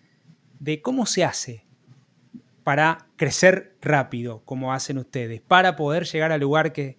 de 0.58 0.82
cómo 0.82 1.06
se 1.06 1.24
hace 1.24 1.66
para 2.62 3.08
crecer 3.16 3.76
rápido, 3.80 4.42
como 4.44 4.72
hacen 4.72 4.98
ustedes, 4.98 5.40
para 5.40 5.76
poder 5.76 6.04
llegar 6.04 6.32
al 6.32 6.40
lugar 6.40 6.72
que, 6.72 6.98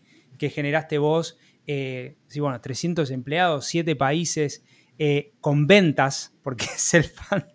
generaste 0.50 0.98
vos. 0.98 1.38
Eh, 1.68 2.18
sí, 2.28 2.40
bueno, 2.40 2.60
300 2.62 3.10
empleados, 3.12 3.66
7 3.66 3.96
países, 3.96 4.64
eh, 4.98 5.34
con 5.42 5.68
ventas, 5.68 6.38
porque 6.44 6.66
es 6.76 6.94
el 6.94 7.04
fan. 7.04 7.46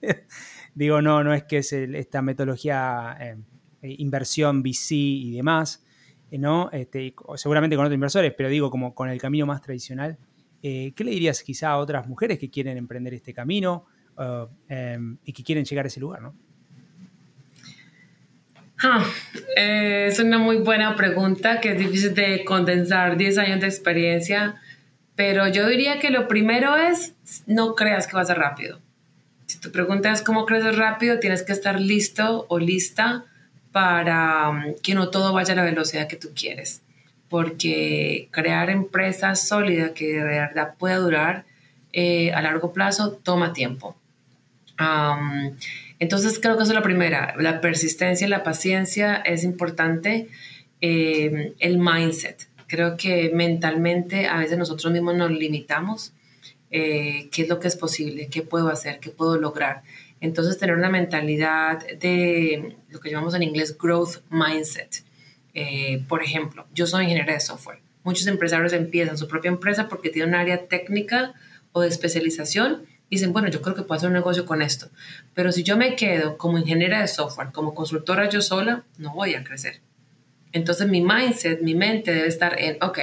Digo, 0.74 1.02
no, 1.02 1.22
no 1.24 1.34
es 1.34 1.44
que 1.44 1.58
es 1.58 1.72
esta 1.72 2.22
metodología 2.22 3.16
eh, 3.20 3.36
inversión 3.98 4.62
VC 4.62 4.94
y 4.94 5.30
demás, 5.32 5.84
¿no? 6.30 6.70
Este, 6.72 7.14
seguramente 7.36 7.76
con 7.76 7.84
otros 7.84 7.94
inversores, 7.94 8.32
pero 8.36 8.48
digo, 8.48 8.70
como 8.70 8.94
con 8.94 9.08
el 9.08 9.20
camino 9.20 9.46
más 9.46 9.60
tradicional. 9.60 10.18
¿Qué 10.62 10.92
le 10.98 11.10
dirías 11.10 11.42
quizá 11.42 11.70
a 11.70 11.78
otras 11.78 12.06
mujeres 12.06 12.38
que 12.38 12.50
quieren 12.50 12.76
emprender 12.76 13.14
este 13.14 13.32
camino 13.32 13.86
em, 14.68 15.16
y 15.24 15.32
que 15.32 15.42
quieren 15.42 15.64
llegar 15.64 15.86
a 15.86 15.88
ese 15.88 16.00
lugar, 16.00 16.20
¿no? 16.20 16.36
Eh, 19.56 20.06
es 20.08 20.18
una 20.18 20.38
muy 20.38 20.56
buena 20.56 20.96
pregunta 20.96 21.60
que 21.60 21.72
es 21.72 21.78
difícil 21.78 22.14
de 22.14 22.44
condensar 22.44 23.16
10 23.16 23.38
años 23.38 23.60
de 23.60 23.66
experiencia, 23.66 24.60
pero 25.16 25.48
yo 25.48 25.68
diría 25.68 25.98
que 25.98 26.10
lo 26.10 26.28
primero 26.28 26.76
es 26.76 27.14
no 27.46 27.74
creas 27.74 28.06
que 28.06 28.14
va 28.14 28.22
a 28.22 28.24
ser 28.24 28.38
rápido. 28.38 28.80
Si 29.46 29.58
tu 29.58 29.70
pregunta 29.70 30.12
es 30.12 30.22
cómo 30.22 30.46
creces 30.46 30.76
rápido, 30.76 31.18
tienes 31.18 31.42
que 31.42 31.52
estar 31.52 31.80
listo 31.80 32.46
o 32.48 32.58
lista 32.58 33.24
para 33.72 34.48
um, 34.50 34.74
que 34.82 34.94
no 34.94 35.10
todo 35.10 35.32
vaya 35.32 35.52
a 35.52 35.56
la 35.56 35.64
velocidad 35.64 36.08
que 36.08 36.16
tú 36.16 36.30
quieres, 36.34 36.82
porque 37.28 38.28
crear 38.30 38.70
empresas 38.70 39.46
sólidas 39.46 39.92
que 39.92 40.06
de 40.06 40.22
verdad 40.22 40.74
pueda 40.78 40.96
durar 40.96 41.44
eh, 41.92 42.32
a 42.32 42.42
largo 42.42 42.72
plazo 42.72 43.12
toma 43.12 43.52
tiempo. 43.52 43.96
Um, 44.78 45.56
entonces 46.00 46.40
creo 46.40 46.56
que 46.56 46.62
eso 46.62 46.72
es 46.72 46.76
la 46.76 46.82
primera, 46.82 47.34
la 47.38 47.60
persistencia 47.60 48.26
y 48.26 48.30
la 48.30 48.42
paciencia 48.42 49.16
es 49.16 49.44
importante, 49.44 50.28
eh, 50.80 51.52
el 51.58 51.78
mindset. 51.78 52.48
Creo 52.66 52.96
que 52.96 53.30
mentalmente 53.34 54.26
a 54.26 54.38
veces 54.38 54.56
nosotros 54.56 54.92
mismos 54.92 55.14
nos 55.14 55.30
limitamos. 55.30 56.14
Eh, 56.70 57.28
¿Qué 57.30 57.42
es 57.42 57.48
lo 57.48 57.60
que 57.60 57.68
es 57.68 57.76
posible? 57.76 58.28
¿Qué 58.28 58.42
puedo 58.42 58.68
hacer? 58.68 58.98
¿Qué 58.98 59.10
puedo 59.10 59.36
lograr? 59.36 59.82
Entonces 60.22 60.56
tener 60.56 60.74
una 60.74 60.88
mentalidad 60.88 61.86
de 61.98 62.76
lo 62.88 63.00
que 63.00 63.10
llamamos 63.10 63.34
en 63.34 63.42
inglés 63.42 63.76
growth 63.76 64.22
mindset. 64.30 65.04
Eh, 65.52 66.02
por 66.08 66.22
ejemplo, 66.22 66.66
yo 66.72 66.86
soy 66.86 67.04
ingeniera 67.04 67.34
de 67.34 67.40
software. 67.40 67.80
Muchos 68.04 68.26
empresarios 68.26 68.72
empiezan 68.72 69.18
su 69.18 69.28
propia 69.28 69.50
empresa 69.50 69.88
porque 69.88 70.08
tienen 70.08 70.30
un 70.30 70.40
área 70.40 70.66
técnica 70.66 71.34
o 71.72 71.82
de 71.82 71.88
especialización 71.88 72.86
dicen, 73.11 73.33
bueno, 73.33 73.49
yo 73.49 73.61
creo 73.61 73.75
que 73.75 73.83
puedo 73.83 73.99
hacer 73.99 74.09
un 74.09 74.14
negocio 74.14 74.46
con 74.46 74.62
esto. 74.62 74.88
Pero 75.35 75.53
si 75.53 75.62
yo 75.62 75.77
me 75.77 75.96
quedo 75.96 76.38
como 76.38 76.59
ingeniera 76.59 77.01
de 77.01 77.09
software, 77.09 77.51
como 77.53 77.75
consultora 77.75 78.29
yo 78.29 78.40
sola, 78.40 78.85
no 78.99 79.12
voy 79.12 79.35
a 79.35 79.44
crecer. 79.44 79.81
Entonces 80.53 80.88
mi 80.88 81.01
mindset, 81.01 81.61
mi 81.61 81.75
mente 81.75 82.14
debe 82.14 82.29
estar 82.29 82.59
en, 82.61 82.83
ok, 82.83 82.99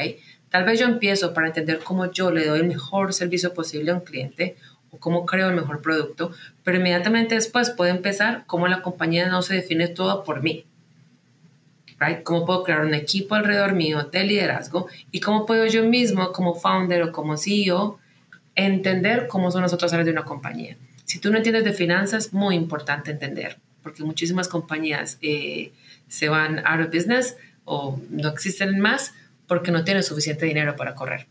tal 0.50 0.63
vez 0.63 0.80
yo 0.80 0.86
empiezo 0.86 1.34
para 1.34 1.48
entender 1.48 1.80
cómo 1.80 2.12
yo 2.12 2.32
le 2.32 2.46
doy 2.46 2.60
el 2.60 2.67
mejor 2.67 3.13
servicio 3.13 3.54
posible 3.54 3.91
a 3.91 3.96
un 3.96 4.02
cliente 4.02 4.58
o 4.91 4.98
cómo 4.98 5.26
creo 5.26 5.50
el 5.50 5.56
mejor 5.56 5.82
producto, 5.82 6.32
pero 6.63 6.78
inmediatamente 6.78 7.36
después 7.36 7.70
puedo 7.70 7.91
empezar 7.91 8.43
cómo 8.48 8.67
la 8.67 8.82
compañía 8.82 9.28
no 9.28 9.41
se 9.41 9.56
define 9.56 9.88
todo 9.88 10.24
por 10.24 10.41
mí. 10.41 10.65
Right? 12.00 12.22
¿Cómo 12.24 12.46
puedo 12.46 12.63
crear 12.63 12.86
un 12.86 12.93
equipo 12.93 13.36
alrededor 13.36 13.74
mío 13.74 14.04
de 14.04 14.24
liderazgo? 14.24 14.88
¿Y 15.12 15.20
cómo 15.20 15.46
puedo 15.46 15.65
yo 15.65 15.84
mismo 15.84 16.32
como 16.32 16.54
founder 16.54 17.02
o 17.04 17.12
como 17.12 17.38
CEO 17.38 18.00
entender 18.58 19.28
cómo 19.28 19.52
son 19.52 19.62
las 19.62 19.72
otras 19.72 19.93
áreas 19.93 20.06
de 20.06 20.12
una 20.12 20.26
compañía. 20.26 20.76
Si 21.06 21.20
tú 21.20 21.32
no 21.32 21.38
entiendes 21.38 21.63
de 21.63 21.72
finanzas, 21.72 22.34
muy 22.34 22.56
importante 22.56 23.12
entender, 23.12 23.58
porque 23.82 24.04
muchísimas 24.04 24.50
compañías 24.50 25.17
eh, 25.22 25.72
se 26.10 26.28
van 26.28 26.60
out 26.65 26.82
of 26.82 26.93
business 26.93 27.38
o 27.63 28.02
no 28.10 28.28
existen 28.28 28.80
más 28.80 29.13
porque 29.48 29.72
no 29.72 29.86
tienen 29.86 30.04
suficiente 30.04 30.46
dinero 30.46 30.76
para 30.76 30.96
correr. 30.96 31.28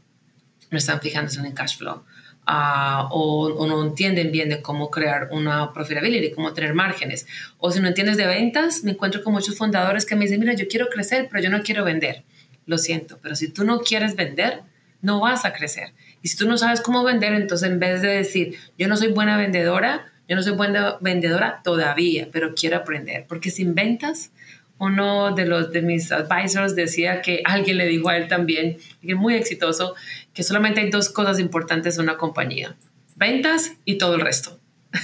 No 0.70 0.78
están 0.78 1.00
fijándose 1.00 1.40
en 1.40 1.46
el 1.46 1.54
cash 1.54 1.76
flow. 1.76 2.02
O, 2.48 3.54
o, 3.58 3.66
no 3.66 3.84
entienden 3.84 4.30
bien 4.30 4.48
de 4.48 4.62
cómo 4.62 4.88
crear 4.88 5.28
una 5.32 5.72
profitability, 5.72 6.30
cómo 6.30 6.52
tener 6.52 6.74
márgenes. 6.74 7.26
O 7.58 7.72
si 7.72 7.80
no 7.80 7.88
entiendes 7.88 8.16
de 8.16 8.26
ventas, 8.26 8.84
me 8.84 8.92
encuentro 8.92 9.24
con 9.24 9.32
muchos 9.32 9.58
fundadores 9.58 10.06
que 10.06 10.14
me 10.14 10.26
dicen, 10.26 10.38
mira, 10.38 10.54
yo 10.54 10.68
quiero 10.68 10.86
crecer, 10.86 11.28
pero 11.28 11.42
yo 11.42 11.50
no 11.50 11.62
quiero 11.62 11.84
vender. 11.84 12.22
Lo 12.66 12.78
siento, 12.78 13.18
pero 13.20 13.34
si 13.34 13.48
tú 13.48 13.64
no 13.64 13.80
quieres 13.80 14.14
vender, 14.14 14.62
no 15.02 15.20
vas 15.20 15.44
a 15.44 15.52
crecer. 15.52 15.92
Si 16.26 16.36
tú 16.36 16.48
no 16.48 16.58
sabes 16.58 16.80
cómo 16.80 17.04
vender, 17.04 17.32
entonces 17.34 17.70
en 17.70 17.78
vez 17.78 18.02
de 18.02 18.08
decir, 18.08 18.56
yo 18.78 18.88
no 18.88 18.96
soy 18.96 19.08
buena 19.08 19.36
vendedora, 19.36 20.12
yo 20.28 20.36
no 20.36 20.42
soy 20.42 20.52
buena 20.52 20.96
vendedora 21.00 21.60
todavía, 21.62 22.28
pero 22.32 22.54
quiero 22.54 22.76
aprender. 22.76 23.26
Porque 23.28 23.50
sin 23.50 23.74
ventas, 23.74 24.32
uno 24.78 25.34
de 25.34 25.46
los 25.46 25.72
de 25.72 25.82
mis 25.82 26.12
advisors 26.12 26.74
decía 26.74 27.22
que 27.22 27.42
alguien 27.44 27.78
le 27.78 27.86
dijo 27.86 28.08
a 28.08 28.16
él 28.16 28.28
también, 28.28 28.78
es 29.02 29.16
muy 29.16 29.34
exitoso, 29.34 29.94
que 30.34 30.42
solamente 30.42 30.80
hay 30.80 30.90
dos 30.90 31.08
cosas 31.08 31.38
importantes 31.38 31.96
en 31.96 32.04
una 32.04 32.16
compañía, 32.16 32.76
ventas 33.14 33.72
y 33.84 33.96
todo 33.98 34.16
el 34.16 34.20
resto. 34.20 34.58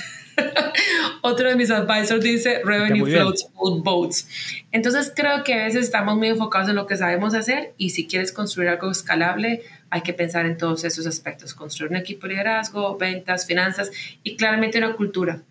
Otro 1.25 1.49
de 1.49 1.55
mis 1.55 1.71
advisors 1.71 2.21
dice, 2.21 2.63
revenue 2.65 3.07
floats 3.07 3.49
all 3.55 3.81
boats. 3.81 4.27
Entonces 4.73 5.13
creo 5.15 5.45
que 5.45 5.55
a 5.55 5.65
veces 5.65 5.85
estamos 5.85 6.17
muy 6.17 6.29
enfocados 6.29 6.69
en 6.69 6.75
lo 6.75 6.85
que 6.87 6.97
sabemos 6.97 7.33
hacer 7.35 7.75
y 7.79 7.91
si 7.91 8.09
quieres 8.09 8.33
construir 8.33 8.69
algo 8.69 8.91
escalable, 8.91 9.63
hay 9.89 10.01
que 10.01 10.13
pensar 10.13 10.47
en 10.47 10.57
todos 10.57 10.83
esos 10.83 11.07
aspectos, 11.07 11.55
construir 11.55 11.93
un 11.93 11.97
equipo 11.97 12.27
de 12.27 12.35
liderazgo, 12.35 12.99
ventas, 12.99 13.47
finanzas 13.47 13.93
y 14.25 14.37
claramente 14.37 14.79
una 14.79 14.95
cultura. 14.95 15.43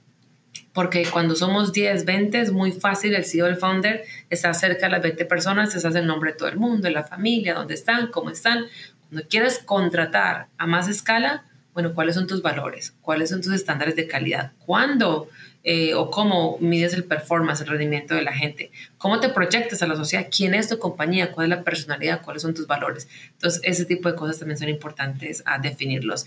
Porque 0.74 1.06
cuando 1.06 1.36
somos 1.36 1.72
10, 1.72 2.04
20 2.04 2.42
es 2.42 2.52
muy 2.52 2.74
fácil, 2.74 3.16
el 3.16 3.24
CEO, 3.24 3.48
el 3.48 3.56
founder, 3.56 4.04
está 4.30 4.54
cerca 4.54 4.88
de 4.88 4.92
las 4.92 5.02
20 5.02 5.24
personas, 5.24 5.72
se 5.72 5.88
hace 5.88 6.00
el 6.00 6.06
nombre 6.06 6.32
de 6.32 6.38
todo 6.38 6.50
el 6.50 6.58
mundo, 6.58 6.88
de 6.88 6.92
la 6.92 7.04
familia, 7.04 7.54
dónde 7.54 7.76
están, 7.76 8.08
cómo 8.08 8.30
están. 8.30 8.66
Cuando 9.08 9.26
quieres 9.30 9.60
contratar 9.60 10.48
a 10.58 10.68
más 10.68 10.90
escala, 10.90 11.46
bueno, 11.74 11.94
¿cuáles 11.94 12.16
son 12.16 12.28
tus 12.28 12.42
valores? 12.42 12.94
¿Cuáles 13.02 13.30
son 13.30 13.42
tus 13.42 13.54
estándares 13.54 13.96
de 13.96 14.08
calidad? 14.08 14.52
¿Cuándo 14.66 15.30
eh, 15.64 15.94
o 15.94 16.10
cómo 16.10 16.58
mides 16.60 16.94
el 16.94 17.04
performance, 17.04 17.62
el 17.62 17.68
rendimiento 17.68 18.16
de 18.16 18.24
la 18.24 18.34
gente, 18.34 18.72
cómo 18.98 19.20
te 19.20 19.30
proyectas 19.30 19.84
a 19.84 19.88
la 19.88 19.96
sociedad, 19.96 20.28
quién 20.36 20.56
es 20.56 20.68
tu 20.68 20.80
compañía, 20.80 21.32
cuál 21.32 21.52
es 21.52 21.58
la 21.58 21.64
personalidad, 21.64 22.22
cuáles 22.24 22.42
son 22.42 22.54
tus 22.54 22.66
valores. 22.66 23.08
Entonces, 23.34 23.62
ese 23.64 23.86
tipo 23.86 24.10
de 24.10 24.16
cosas 24.16 24.40
también 24.40 24.58
son 24.58 24.70
importantes 24.70 25.44
a 25.46 25.60
definirlos. 25.60 26.26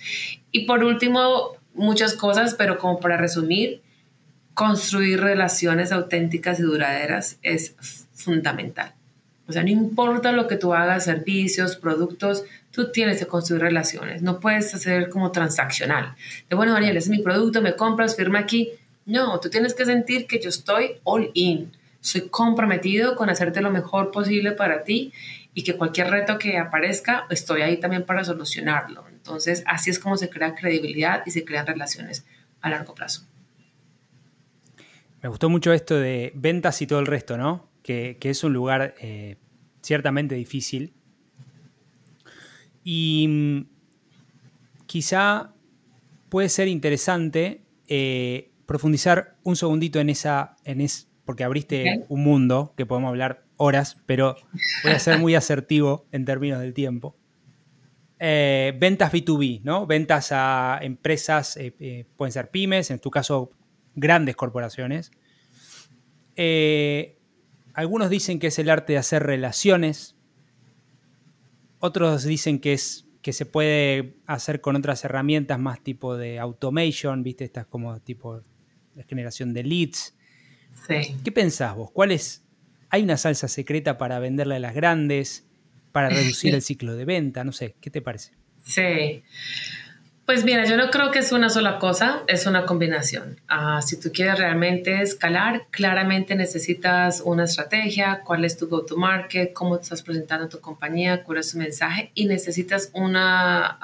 Y 0.52 0.66
por 0.66 0.84
último, 0.84 1.56
muchas 1.74 2.14
cosas, 2.14 2.54
pero 2.54 2.78
como 2.78 3.00
para 3.00 3.16
resumir, 3.16 3.82
construir 4.54 5.20
relaciones 5.20 5.90
auténticas 5.90 6.60
y 6.60 6.62
duraderas 6.62 7.38
es 7.42 7.74
fundamental. 8.12 8.94
O 9.46 9.52
sea, 9.52 9.62
no 9.62 9.68
importa 9.68 10.32
lo 10.32 10.48
que 10.48 10.56
tú 10.56 10.72
hagas, 10.72 11.04
servicios, 11.04 11.76
productos, 11.76 12.44
tú 12.70 12.90
tienes 12.90 13.18
que 13.18 13.26
construir 13.26 13.62
relaciones. 13.62 14.22
No 14.22 14.40
puedes 14.40 14.74
hacer 14.74 15.10
como 15.10 15.32
transaccional. 15.32 16.14
De 16.48 16.56
bueno, 16.56 16.72
Daniel, 16.72 16.96
ese 16.96 17.12
es 17.12 17.18
mi 17.18 17.22
producto, 17.22 17.60
me 17.60 17.76
compras, 17.76 18.16
firma 18.16 18.38
aquí. 18.38 18.70
No, 19.06 19.38
tú 19.40 19.50
tienes 19.50 19.74
que 19.74 19.84
sentir 19.84 20.26
que 20.26 20.40
yo 20.40 20.48
estoy 20.48 21.00
all 21.04 21.30
in. 21.34 21.72
Soy 22.00 22.28
comprometido 22.28 23.16
con 23.16 23.30
hacerte 23.30 23.60
lo 23.60 23.70
mejor 23.70 24.10
posible 24.10 24.52
para 24.52 24.84
ti 24.84 25.12
y 25.54 25.62
que 25.62 25.76
cualquier 25.76 26.10
reto 26.10 26.38
que 26.38 26.58
aparezca, 26.58 27.26
estoy 27.30 27.62
ahí 27.62 27.78
también 27.78 28.04
para 28.04 28.24
solucionarlo. 28.24 29.04
Entonces, 29.08 29.62
así 29.66 29.90
es 29.90 29.98
como 29.98 30.16
se 30.16 30.28
crea 30.28 30.54
credibilidad 30.54 31.22
y 31.26 31.30
se 31.30 31.44
crean 31.44 31.66
relaciones 31.66 32.26
a 32.60 32.70
largo 32.70 32.94
plazo. 32.94 33.26
Me 35.22 35.28
gustó 35.28 35.48
mucho 35.48 35.72
esto 35.72 35.98
de 35.98 36.32
ventas 36.34 36.82
y 36.82 36.86
todo 36.86 36.98
el 36.98 37.06
resto, 37.06 37.38
¿no? 37.38 37.68
Que, 37.82 38.18
es 38.20 38.44
un 38.44 38.52
lugar 38.52 38.94
eh, 39.00 39.36
ciertamente 39.80 40.34
difícil. 40.34 40.92
Y 42.82 43.26
mm, 43.28 43.66
quizá 44.86 45.52
puede 46.28 46.48
ser 46.48 46.68
interesante 46.68 47.62
eh, 47.88 48.50
profundizar 48.66 49.36
un 49.42 49.56
segundito 49.56 50.00
en 50.00 50.10
esa, 50.10 50.56
en 50.64 50.80
es, 50.80 51.08
porque 51.24 51.44
abriste 51.44 52.04
un 52.08 52.22
mundo 52.22 52.74
que 52.76 52.86
podemos 52.86 53.08
hablar 53.08 53.44
horas, 53.56 53.96
pero 54.06 54.36
voy 54.82 54.92
a 54.92 54.98
ser 54.98 55.18
muy 55.18 55.34
asertivo 55.36 56.06
en 56.12 56.24
términos 56.24 56.60
del 56.60 56.74
tiempo. 56.74 57.16
Eh, 58.18 58.72
ventas 58.78 59.12
B2B, 59.12 59.62
¿no? 59.62 59.86
Ventas 59.86 60.30
a 60.32 60.78
empresas, 60.80 61.56
eh, 61.56 61.74
eh, 61.78 62.06
pueden 62.16 62.32
ser 62.32 62.50
pymes, 62.50 62.90
en 62.90 62.98
tu 62.98 63.10
caso 63.10 63.50
grandes 63.94 64.36
corporaciones. 64.36 65.10
algunos 67.74 68.10
dicen 68.10 68.38
que 68.38 68.48
es 68.48 68.58
el 68.58 68.70
arte 68.70 68.94
de 68.94 68.98
hacer 68.98 69.22
relaciones, 69.24 70.16
otros 71.80 72.24
dicen 72.24 72.60
que 72.60 72.72
es 72.72 73.04
que 73.20 73.32
se 73.32 73.46
puede 73.46 74.16
hacer 74.26 74.60
con 74.60 74.76
otras 74.76 75.02
herramientas 75.04 75.58
más 75.58 75.82
tipo 75.82 76.16
de 76.16 76.38
automation, 76.38 77.22
¿viste? 77.22 77.44
Estas 77.44 77.66
como 77.66 77.98
tipo 78.00 78.42
la 78.94 79.04
generación 79.04 79.52
de 79.52 79.62
leads. 79.64 80.14
¿Qué 80.88 81.32
pensás 81.32 81.74
vos? 81.74 81.90
¿Cuál 81.90 82.12
es? 82.12 82.42
¿Hay 82.90 83.02
una 83.02 83.16
salsa 83.16 83.48
secreta 83.48 83.98
para 83.98 84.18
venderle 84.18 84.56
a 84.56 84.58
las 84.58 84.74
grandes? 84.74 85.46
¿Para 85.92 86.10
reducir 86.10 86.54
el 86.54 86.62
ciclo 86.62 86.94
de 86.94 87.04
venta? 87.04 87.44
No 87.44 87.52
sé, 87.52 87.76
¿qué 87.80 87.90
te 87.90 88.02
parece? 88.02 88.32
Sí. 88.64 89.22
Pues 90.26 90.42
mira, 90.42 90.64
yo 90.64 90.78
no 90.78 90.90
creo 90.90 91.10
que 91.10 91.18
es 91.18 91.32
una 91.32 91.50
sola 91.50 91.78
cosa, 91.78 92.22
es 92.28 92.46
una 92.46 92.64
combinación. 92.64 93.40
Ah, 93.46 93.82
si 93.82 94.00
tú 94.00 94.10
quieres 94.10 94.38
realmente 94.38 95.02
escalar, 95.02 95.66
claramente 95.70 96.34
necesitas 96.34 97.20
una 97.22 97.44
estrategia, 97.44 98.22
cuál 98.24 98.46
es 98.46 98.56
tu 98.56 98.68
go-to-market, 98.68 99.52
cómo 99.52 99.76
te 99.76 99.82
estás 99.82 100.02
presentando 100.02 100.48
tu 100.48 100.60
compañía, 100.60 101.24
cuál 101.24 101.38
es 101.38 101.52
tu 101.52 101.58
mensaje 101.58 102.10
y 102.14 102.24
necesitas 102.24 102.90
una 102.94 103.78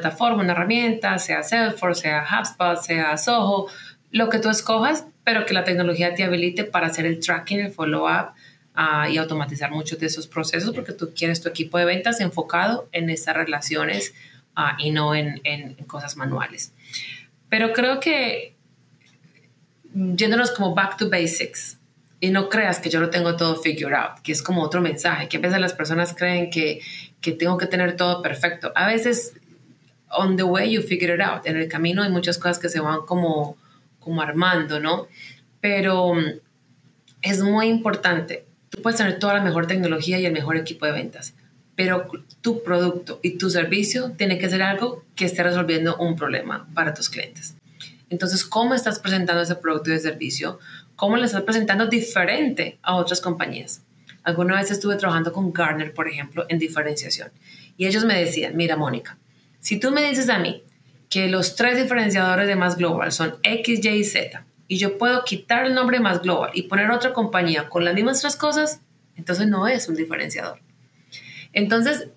plataforma, 0.00 0.42
una 0.42 0.52
herramienta, 0.52 1.18
sea 1.18 1.42
Salesforce, 1.42 2.02
sea 2.02 2.24
HubSpot, 2.24 2.80
sea 2.80 3.16
Soho, 3.16 3.68
lo 4.10 4.28
que 4.28 4.38
tú 4.38 4.50
escojas, 4.50 5.06
pero 5.24 5.44
que 5.46 5.54
la 5.54 5.64
tecnología 5.64 6.14
te 6.14 6.24
habilite 6.24 6.64
para 6.64 6.86
hacer 6.86 7.06
el 7.06 7.20
tracking, 7.20 7.60
el 7.60 7.72
follow-up 7.72 8.32
ah, 8.74 9.08
y 9.08 9.18
automatizar 9.18 9.70
muchos 9.70 9.98
de 9.98 10.06
esos 10.06 10.26
procesos 10.26 10.74
porque 10.74 10.92
tú 10.92 11.12
quieres 11.14 11.40
tu 11.42 11.48
equipo 11.48 11.78
de 11.78 11.84
ventas 11.84 12.20
enfocado 12.20 12.88
en 12.92 13.10
esas 13.10 13.34
relaciones 13.34 14.14
Ah, 14.58 14.74
y 14.78 14.90
no 14.90 15.14
en, 15.14 15.38
en, 15.44 15.74
cosas 15.84 16.16
manuales. 16.16 16.72
Pero 17.50 17.74
creo 17.74 18.00
que 18.00 18.56
yéndonos 19.92 20.50
como 20.50 20.74
back 20.74 20.96
to 20.96 21.10
basics, 21.10 21.78
y 22.20 22.30
no 22.30 22.48
creas 22.48 22.80
que 22.80 22.88
yo 22.88 22.98
lo 22.98 23.10
tengo 23.10 23.36
todo 23.36 23.60
figured 23.60 23.92
out, 23.92 24.22
que 24.22 24.32
es 24.32 24.42
como 24.42 24.62
otro 24.62 24.80
mensaje, 24.80 25.28
que 25.28 25.36
a 25.36 25.40
veces 25.40 25.60
las 25.60 25.74
personas 25.74 26.14
creen 26.16 26.48
que, 26.48 26.80
que 27.20 27.32
tengo 27.32 27.58
que 27.58 27.66
tener 27.66 27.96
todo 27.96 28.22
perfecto. 28.22 28.72
A 28.74 28.86
veces, 28.86 29.34
on 30.10 30.36
the 30.36 30.44
way 30.44 30.70
you 30.70 30.82
figure 30.82 31.14
it 31.14 31.20
out, 31.20 31.46
en 31.46 31.56
el 31.56 31.68
camino 31.68 32.02
hay 32.02 32.10
muchas 32.10 32.38
cosas 32.38 32.58
que 32.58 32.68
se 32.68 32.80
van 32.80 33.00
como, 33.06 33.56
como 34.00 34.22
armando, 34.22 34.80
¿no? 34.80 35.08
Pero 35.60 36.14
mm, 36.14 36.40
es 37.22 37.42
muy 37.42 37.66
importante. 37.66 38.46
Tú 38.70 38.82
puedes 38.82 38.98
tener 38.98 39.18
toda 39.18 39.34
la 39.34 39.42
mejor 39.42 39.66
tecnología 39.66 40.18
y 40.18 40.26
el 40.26 40.32
mejor 40.32 40.56
equipo 40.56 40.86
de 40.86 40.92
ventas, 40.92 41.34
pero 41.74 42.08
tu 42.40 42.62
producto 42.62 43.20
y 43.22 43.38
tu 43.38 43.50
servicio 43.50 44.12
tiene 44.12 44.38
que 44.38 44.48
ser 44.48 44.62
algo 44.62 45.04
que 45.14 45.24
esté 45.24 45.42
resolviendo 45.42 45.96
un 45.96 46.16
problema 46.16 46.68
para 46.74 46.94
tus 46.94 47.08
clientes. 47.08 47.56
Entonces, 48.08 48.44
¿cómo 48.44 48.74
estás 48.74 49.00
presentando 49.00 49.42
ese 49.42 49.56
producto 49.56 49.92
y 49.92 49.98
servicio? 49.98 50.58
¿Cómo 50.94 51.16
lo 51.16 51.24
estás 51.24 51.42
presentando 51.42 51.86
diferente 51.86 52.78
a 52.82 52.94
otras 52.96 53.20
compañías? 53.20 53.82
Alguna 54.22 54.56
vez 54.56 54.70
estuve 54.70 54.96
trabajando 54.96 55.32
con 55.32 55.52
Gartner, 55.52 55.92
por 55.92 56.08
ejemplo, 56.08 56.46
en 56.48 56.58
diferenciación. 56.58 57.30
Y 57.76 57.86
ellos 57.86 58.04
me 58.04 58.18
decían, 58.18 58.56
mira, 58.56 58.76
Mónica, 58.76 59.18
si 59.66 59.80
tú 59.80 59.90
me 59.90 60.08
dices 60.08 60.28
a 60.28 60.38
mí 60.38 60.62
que 61.10 61.26
los 61.26 61.56
tres 61.56 61.76
diferenciadores 61.76 62.46
de 62.46 62.54
Más 62.54 62.76
Global 62.76 63.10
son 63.10 63.34
X, 63.42 63.84
Y 63.84 63.88
y 63.88 64.04
Z, 64.04 64.46
y 64.68 64.78
yo 64.78 64.96
puedo 64.96 65.24
quitar 65.24 65.66
el 65.66 65.74
nombre 65.74 65.98
Más 65.98 66.22
Global 66.22 66.52
y 66.54 66.68
poner 66.68 66.88
otra 66.92 67.12
compañía 67.12 67.68
con 67.68 67.84
las 67.84 67.92
mismas 67.92 68.20
tres 68.20 68.36
cosas, 68.36 68.80
entonces 69.16 69.48
no 69.48 69.66
es 69.66 69.88
un 69.88 69.96
diferenciador. 69.96 70.60
Entonces, 71.52 72.10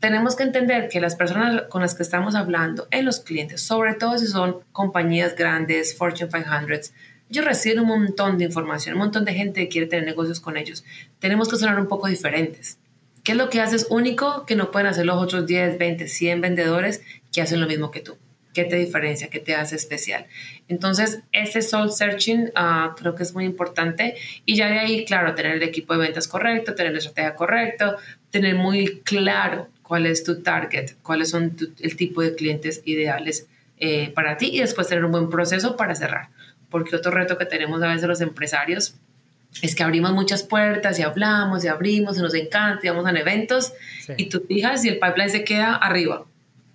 tenemos 0.00 0.34
que 0.34 0.44
entender 0.44 0.88
que 0.88 0.98
las 0.98 1.14
personas 1.14 1.64
con 1.68 1.82
las 1.82 1.94
que 1.94 2.02
estamos 2.02 2.34
hablando 2.34 2.88
en 2.90 3.04
los 3.04 3.20
clientes, 3.20 3.60
sobre 3.60 3.92
todo 3.92 4.16
si 4.16 4.26
son 4.26 4.60
compañías 4.72 5.36
grandes, 5.36 5.98
Fortune 5.98 6.30
500, 6.30 6.94
ellos 7.28 7.44
reciben 7.44 7.80
un 7.80 7.88
montón 7.88 8.38
de 8.38 8.46
información, 8.46 8.94
un 8.94 9.00
montón 9.00 9.26
de 9.26 9.34
gente 9.34 9.60
que 9.60 9.68
quiere 9.68 9.88
tener 9.88 10.06
negocios 10.06 10.40
con 10.40 10.56
ellos. 10.56 10.86
Tenemos 11.18 11.50
que 11.50 11.56
sonar 11.56 11.78
un 11.78 11.86
poco 11.86 12.08
diferentes. 12.08 12.78
¿Qué 13.24 13.32
es 13.32 13.38
lo 13.38 13.48
que 13.48 13.60
haces 13.60 13.86
único 13.88 14.44
que 14.44 14.54
no 14.54 14.70
pueden 14.70 14.86
hacer 14.86 15.06
los 15.06 15.16
otros 15.16 15.46
10, 15.46 15.78
20, 15.78 16.08
100 16.08 16.40
vendedores 16.42 17.02
que 17.32 17.40
hacen 17.40 17.58
lo 17.58 17.66
mismo 17.66 17.90
que 17.90 18.00
tú? 18.00 18.18
¿Qué 18.52 18.64
te 18.64 18.76
diferencia? 18.76 19.30
¿Qué 19.30 19.40
te 19.40 19.54
hace 19.54 19.76
especial? 19.76 20.26
Entonces, 20.68 21.20
ese 21.32 21.62
soul 21.62 21.90
searching 21.90 22.52
uh, 22.54 22.94
creo 22.94 23.14
que 23.14 23.22
es 23.22 23.34
muy 23.34 23.46
importante. 23.46 24.14
Y 24.44 24.56
ya 24.56 24.68
de 24.68 24.78
ahí, 24.78 25.04
claro, 25.06 25.34
tener 25.34 25.56
el 25.56 25.62
equipo 25.62 25.94
de 25.94 26.00
ventas 26.00 26.28
correcto, 26.28 26.74
tener 26.74 26.92
la 26.92 26.98
estrategia 26.98 27.34
correcta, 27.34 27.96
tener 28.30 28.56
muy 28.56 29.00
claro 29.00 29.68
cuál 29.82 30.04
es 30.04 30.22
tu 30.22 30.42
target, 30.42 30.92
cuáles 31.02 31.30
son 31.30 31.56
el 31.80 31.96
tipo 31.96 32.20
de 32.20 32.34
clientes 32.34 32.82
ideales 32.84 33.48
eh, 33.78 34.12
para 34.14 34.36
ti 34.36 34.50
y 34.52 34.60
después 34.60 34.86
tener 34.86 35.04
un 35.04 35.12
buen 35.12 35.30
proceso 35.30 35.76
para 35.76 35.94
cerrar. 35.94 36.28
Porque 36.68 36.94
otro 36.94 37.10
reto 37.10 37.38
que 37.38 37.46
tenemos 37.46 37.82
a 37.82 37.88
veces 37.88 38.06
los 38.06 38.20
empresarios 38.20 38.96
es 39.62 39.74
que 39.74 39.82
abrimos 39.82 40.12
muchas 40.12 40.42
puertas 40.42 40.98
y 40.98 41.02
hablamos 41.02 41.64
y 41.64 41.68
abrimos 41.68 42.18
y 42.18 42.22
nos 42.22 42.34
encanta 42.34 42.80
y 42.84 42.88
vamos 42.88 43.06
a 43.06 43.10
eventos 43.10 43.72
y 44.16 44.26
tú 44.26 44.44
fijas 44.46 44.84
y 44.84 44.88
el 44.88 44.98
pipeline 44.98 45.30
se 45.30 45.44
queda 45.44 45.74
arriba 45.76 46.26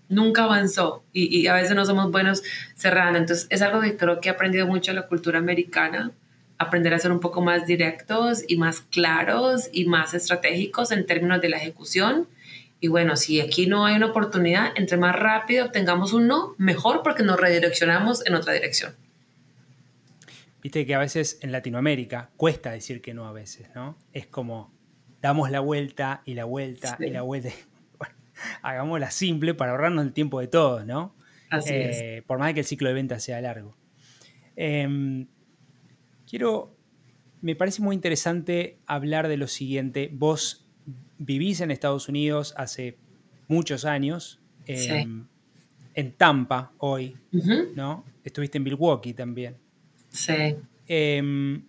nunca 0.09 0.43
avanzó 0.43 1.03
y, 1.13 1.47
a 1.47 1.53
veces 1.53 1.75
no 1.75 1.85
somos 1.85 2.11
buenos 2.11 2.43
cerrando. 2.75 3.17
Entonces 3.17 3.47
es 3.49 3.61
algo 3.61 3.79
que 3.79 3.95
creo 3.95 4.19
que 4.19 4.29
he 4.29 4.31
aprendido 4.31 4.67
mucho 4.67 4.91
en 4.91 4.95
la 4.95 5.07
cultura 5.07 5.39
americana, 5.39 6.11
aprender 6.57 6.93
a 6.93 6.99
ser 6.99 7.11
un 7.11 7.21
poco 7.21 7.41
más 7.41 7.65
directos 7.65 8.43
y 8.47 8.57
más 8.57 8.81
claros 8.81 9.69
y 9.71 9.85
más 9.85 10.13
estratégicos 10.13 10.91
en 10.91 11.05
términos 11.05 11.39
de 11.39 11.49
la 11.49 11.57
ejecución. 11.57 12.27
Y 12.81 12.87
bueno, 12.87 13.15
si 13.15 13.39
aquí 13.39 13.67
no 13.67 13.85
hay 13.85 13.95
una 13.95 14.07
oportunidad, 14.07 14.71
entre 14.75 14.97
más 14.97 15.15
rápido 15.15 15.65
obtengamos 15.65 16.11
un 16.11 16.27
no, 16.27 16.55
mejor 16.57 17.01
porque 17.03 17.23
nos 17.23 17.39
redireccionamos 17.39 18.25
en 18.25 18.35
otra 18.35 18.53
dirección. 18.53 18.93
Viste 20.62 20.86
que 20.86 20.93
a 20.93 21.00
veces 21.00 21.39
en 21.41 21.52
Latinoamérica 21.52 22.32
cuesta 22.36 22.72
decir 22.72 23.02
que 23.02 23.13
no 23.13 23.26
a 23.28 23.32
veces, 23.32 23.69
¿no? 23.76 23.98
Es 24.12 24.28
como 24.28 24.74
damos 25.22 25.52
la 25.52 25.60
vuelta 25.60 26.22
y 26.26 26.34
la 26.34 26.45
vuelta 26.45 26.98
y 27.00 27.10
la 27.10 27.22
vuelta 27.22 27.50
hagámosla 28.62 29.12
simple 29.12 29.54
para 29.54 29.72
ahorrarnos 29.72 30.06
el 30.06 30.13
tiempo 30.13 30.39
de 30.39 30.48
todos, 30.48 30.86
¿no? 30.86 31.15
Así 31.50 31.74
es. 31.74 32.02
Eh, 32.02 32.24
por 32.28 32.39
más 32.39 32.54
que 32.54 32.62
el 32.62 32.65
ciclo 32.65 32.89
de 32.89 32.95
venta 32.95 33.19
sea 33.19 33.41
largo. 33.41 33.76
Em, 34.56 35.28
quiero, 36.30 36.76
me 37.41 37.56
parece 37.56 37.82
muy 37.82 37.95
interesante 37.95 38.80
hablar 38.86 39.28
de 39.28 39.38
lo 39.38 39.48
siguiente. 39.48 40.10
Vos 40.12 40.67
vivís 41.17 41.62
en 41.62 41.72
Estados 41.72 42.10
Unidos 42.10 42.54
hace 42.58 42.98
muchos 43.48 43.86
años, 43.86 44.41
em, 44.67 45.28
en 45.95 46.12
Tampa 46.13 46.74
hoy, 46.78 47.17
¿no? 47.76 48.06
Estuviste 48.24 48.58
en 48.58 48.63
Milwaukee 48.65 49.13
también. 49.13 49.58
Sí. 50.10 50.56
Em, 50.88 51.65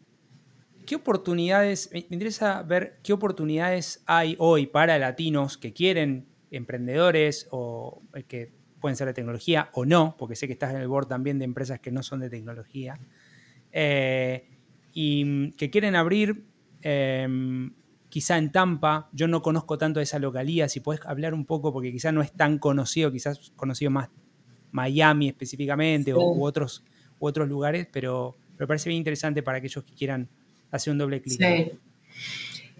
¿Qué 0.87 0.96
oportunidades, 0.96 1.90
me 1.92 2.00
interesa 2.11 2.62
ver 2.62 2.98
qué 3.03 3.12
oportunidades 3.12 4.03
hay 4.07 4.35
hoy 4.38 4.66
para 4.66 4.98
latinos 4.98 5.57
que 5.57 5.72
quieren 5.72 6.26
emprendedores 6.50 7.46
o 7.50 8.03
eh, 8.14 8.24
que 8.24 8.53
pueden 8.81 8.96
ser 8.96 9.07
de 9.07 9.14
tecnología 9.14 9.70
o 9.72 9.85
no, 9.85 10.16
porque 10.18 10.35
sé 10.35 10.46
que 10.46 10.55
estás 10.55 10.74
en 10.74 10.81
el 10.81 10.88
board 10.88 11.07
también 11.07 11.38
de 11.38 11.44
empresas 11.44 11.81
que 11.81 11.92
no 11.92 12.03
son 12.03 12.20
de 12.20 12.31
tecnología, 12.31 12.98
eh, 13.72 14.48
y 14.92 15.24
mm, 15.24 15.53
que 15.53 15.70
quieren 15.70 15.94
abrir 15.94 16.44
em, 16.83 17.72
quizá 18.09 18.38
en 18.38 18.50
Tampa, 18.50 19.09
yo 19.12 19.29
no 19.29 19.42
conozco 19.42 19.79
tanto 19.79 20.00
esa 20.00 20.18
localía, 20.18 20.68
si 20.68 20.81
puedes 20.81 21.05
hablar 21.07 21.35
un 21.35 21.44
poco, 21.44 21.72
porque 21.72 21.92
quizá 21.92 22.11
no 22.11 22.22
es 22.22 22.33
tan 22.33 22.59
conocido, 22.59 23.12
quizás 23.12 23.53
conocido 23.57 23.90
más 23.90 24.09
Miami 24.72 25.29
específicamente 25.29 26.12
o, 26.12 26.40
otros, 26.42 26.85
otros 27.20 27.48
lugares, 27.48 27.87
pero 27.92 28.35
me 28.59 28.66
parece 28.66 28.88
bien 28.88 28.98
interesante 28.98 29.42
para 29.42 29.59
aquellos 29.59 29.85
que 29.85 29.94
quieran 29.94 30.28
hacer 30.72 30.92
un 30.92 30.98
doble 30.98 31.22
clic. 31.22 31.38
Sí. 31.38 31.72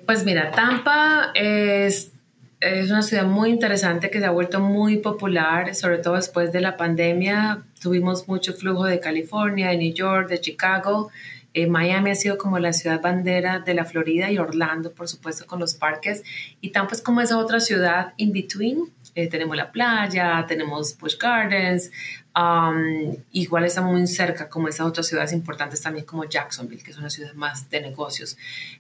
Pues 0.05 0.25
mira, 0.25 0.51
Tampa 0.51 1.31
es 1.35 2.13
es 2.61 2.91
una 2.91 3.01
ciudad 3.01 3.25
muy 3.25 3.49
interesante 3.49 4.11
que 4.11 4.19
se 4.19 4.27
ha 4.27 4.31
vuelto 4.31 4.61
muy 4.61 4.99
popular, 4.99 5.75
sobre 5.75 5.97
todo 5.97 6.15
después 6.17 6.53
de 6.53 6.61
la 6.61 6.77
pandemia. 6.77 7.63
Tuvimos 7.81 8.29
mucho 8.29 8.53
flujo 8.53 8.85
de 8.85 9.01
California, 9.01 9.71
de 9.71 9.79
New 9.79 9.95
York, 9.95 10.29
de 10.29 10.41
Chicago. 10.41 11.11
Eh, 11.55 11.67
Miami 11.67 12.11
ha 12.11 12.15
sido 12.15 12.37
como 12.37 12.59
la 12.59 12.75
ciudad 12.75 13.01
bandera 13.01 13.61
de 13.61 13.73
la 13.73 13.87
Florida 13.87 14.31
y 14.31 14.37
Orlando, 14.37 14.93
por 14.93 15.09
supuesto, 15.09 15.47
con 15.47 15.59
los 15.59 15.75
parques. 15.75 16.23
Y 16.61 16.69
Tampa 16.69 16.95
es 16.95 17.01
como 17.01 17.23
esa 17.23 17.39
otra 17.39 17.61
ciudad 17.61 18.13
in 18.19 18.31
between. 18.31 18.93
Eh, 19.15 19.29
tenemos 19.29 19.57
la 19.57 19.73
playa, 19.73 20.45
tenemos 20.47 20.97
Busch 20.99 21.19
Gardens, 21.19 21.91
um, 22.37 23.17
igual 23.33 23.65
estamos 23.65 23.93
muy 23.93 24.07
cerca 24.07 24.49
como 24.49 24.69
esas 24.69 24.87
otras 24.87 25.07
ciudades 25.07 25.33
importantes 25.33 25.81
también 25.81 26.05
como 26.05 26.25
Jacksonville, 26.25 26.83
que 26.83 26.91
es 26.91 26.99
una 26.99 27.11
ciudad 27.11 27.35
más 27.35 27.69
de 27.71 27.81
negocios. 27.81 28.37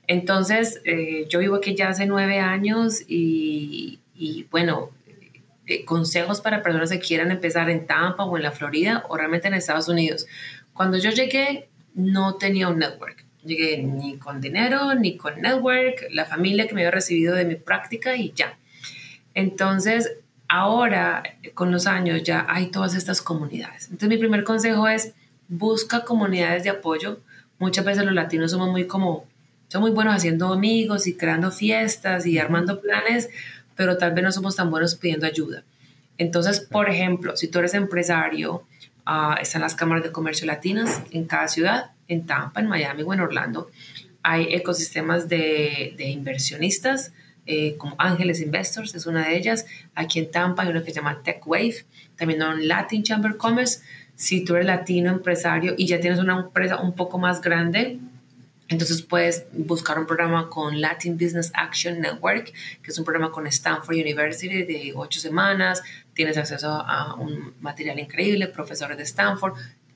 Entonces, 0.06 0.80
eh, 0.84 1.26
yo 1.28 1.38
vivo 1.38 1.56
aquí 1.56 1.74
ya 1.74 1.88
hace 1.88 2.06
nueve 2.06 2.38
años 2.38 3.00
y, 3.06 4.00
y 4.14 4.44
bueno, 4.50 4.90
eh, 5.66 5.84
consejos 5.84 6.40
para 6.40 6.62
personas 6.62 6.90
que 6.90 6.98
quieran 6.98 7.30
empezar 7.30 7.70
en 7.70 7.86
Tampa 7.86 8.24
o 8.24 8.36
en 8.36 8.42
la 8.42 8.50
Florida 8.50 9.04
o 9.08 9.16
realmente 9.16 9.48
en 9.48 9.54
Estados 9.54 9.88
Unidos. 9.88 10.26
Cuando 10.72 10.98
yo 10.98 11.10
llegué, 11.10 11.68
no 11.94 12.34
tenía 12.34 12.68
un 12.68 12.78
network. 12.78 13.24
Llegué 13.44 13.78
ni 13.78 14.18
con 14.18 14.40
dinero, 14.40 14.94
ni 14.94 15.16
con 15.16 15.40
network, 15.40 16.08
la 16.10 16.24
familia 16.24 16.66
que 16.66 16.74
me 16.74 16.82
había 16.82 16.90
recibido 16.90 17.34
de 17.34 17.44
mi 17.44 17.54
práctica 17.54 18.16
y 18.16 18.32
ya. 18.32 18.58
Entonces, 19.34 20.16
ahora, 20.50 21.22
con 21.54 21.70
los 21.70 21.86
años, 21.86 22.24
ya 22.24 22.44
hay 22.48 22.72
todas 22.72 22.96
estas 22.96 23.22
comunidades. 23.22 23.84
Entonces, 23.84 24.08
mi 24.08 24.18
primer 24.18 24.42
consejo 24.42 24.88
es, 24.88 25.14
busca 25.48 26.04
comunidades 26.04 26.64
de 26.64 26.70
apoyo. 26.70 27.20
Muchas 27.60 27.84
veces 27.84 28.04
los 28.04 28.14
latinos 28.14 28.50
somos 28.50 28.68
muy 28.68 28.86
como, 28.86 29.24
somos 29.68 29.88
muy 29.88 29.94
buenos 29.94 30.12
haciendo 30.12 30.52
amigos 30.52 31.06
y 31.06 31.16
creando 31.16 31.52
fiestas 31.52 32.26
y 32.26 32.36
armando 32.38 32.80
planes, 32.80 33.30
pero 33.76 33.96
tal 33.96 34.12
vez 34.12 34.24
no 34.24 34.32
somos 34.32 34.56
tan 34.56 34.70
buenos 34.70 34.96
pidiendo 34.96 35.24
ayuda. 35.24 35.62
Entonces, 36.18 36.58
por 36.58 36.90
ejemplo, 36.90 37.36
si 37.36 37.46
tú 37.46 37.60
eres 37.60 37.74
empresario, 37.74 38.64
uh, 39.06 39.40
están 39.40 39.62
las 39.62 39.76
cámaras 39.76 40.02
de 40.02 40.10
comercio 40.10 40.48
latinas 40.48 41.00
en 41.12 41.26
cada 41.26 41.46
ciudad, 41.46 41.92
en 42.08 42.26
Tampa, 42.26 42.60
en 42.60 42.66
Miami 42.66 43.04
o 43.04 43.14
en 43.14 43.20
Orlando. 43.20 43.70
Hay 44.24 44.52
ecosistemas 44.52 45.28
de, 45.28 45.94
de 45.96 46.08
inversionistas 46.08 47.12
eh, 47.46 47.76
como 47.76 47.94
Ángeles 47.98 48.40
Investors, 48.40 48.94
es 48.94 49.06
una 49.06 49.28
de 49.28 49.36
ellas. 49.36 49.66
Aquí 49.94 50.18
en 50.18 50.30
Tampa 50.30 50.62
hay 50.62 50.68
una 50.68 50.82
que 50.82 50.90
se 50.90 50.96
llama 50.96 51.22
Tech 51.22 51.46
Wave, 51.46 51.84
también 52.16 52.42
un 52.42 52.66
Latin 52.68 53.02
Chamber 53.02 53.36
Commerce. 53.36 53.80
Si 54.14 54.44
tú 54.44 54.54
eres 54.54 54.66
latino 54.66 55.10
empresario 55.10 55.74
y 55.76 55.86
ya 55.86 56.00
tienes 56.00 56.18
una 56.18 56.38
empresa 56.38 56.80
un 56.80 56.94
poco 56.94 57.18
más 57.18 57.40
grande, 57.40 57.98
entonces 58.68 59.02
puedes 59.02 59.46
buscar 59.52 59.98
un 59.98 60.06
programa 60.06 60.48
con 60.48 60.80
Latin 60.80 61.18
Business 61.18 61.50
Action 61.54 62.00
Network, 62.00 62.52
que 62.82 62.90
es 62.90 62.98
un 62.98 63.04
programa 63.04 63.32
con 63.32 63.46
Stanford 63.48 63.96
University 63.96 64.62
de 64.62 64.92
ocho 64.94 65.18
semanas. 65.18 65.82
Tienes 66.14 66.36
acceso 66.36 66.70
a 66.70 67.14
un 67.14 67.54
material 67.60 67.98
increíble, 67.98 68.46
profesores 68.46 68.96
de 68.96 69.02
Stanford, 69.02 69.54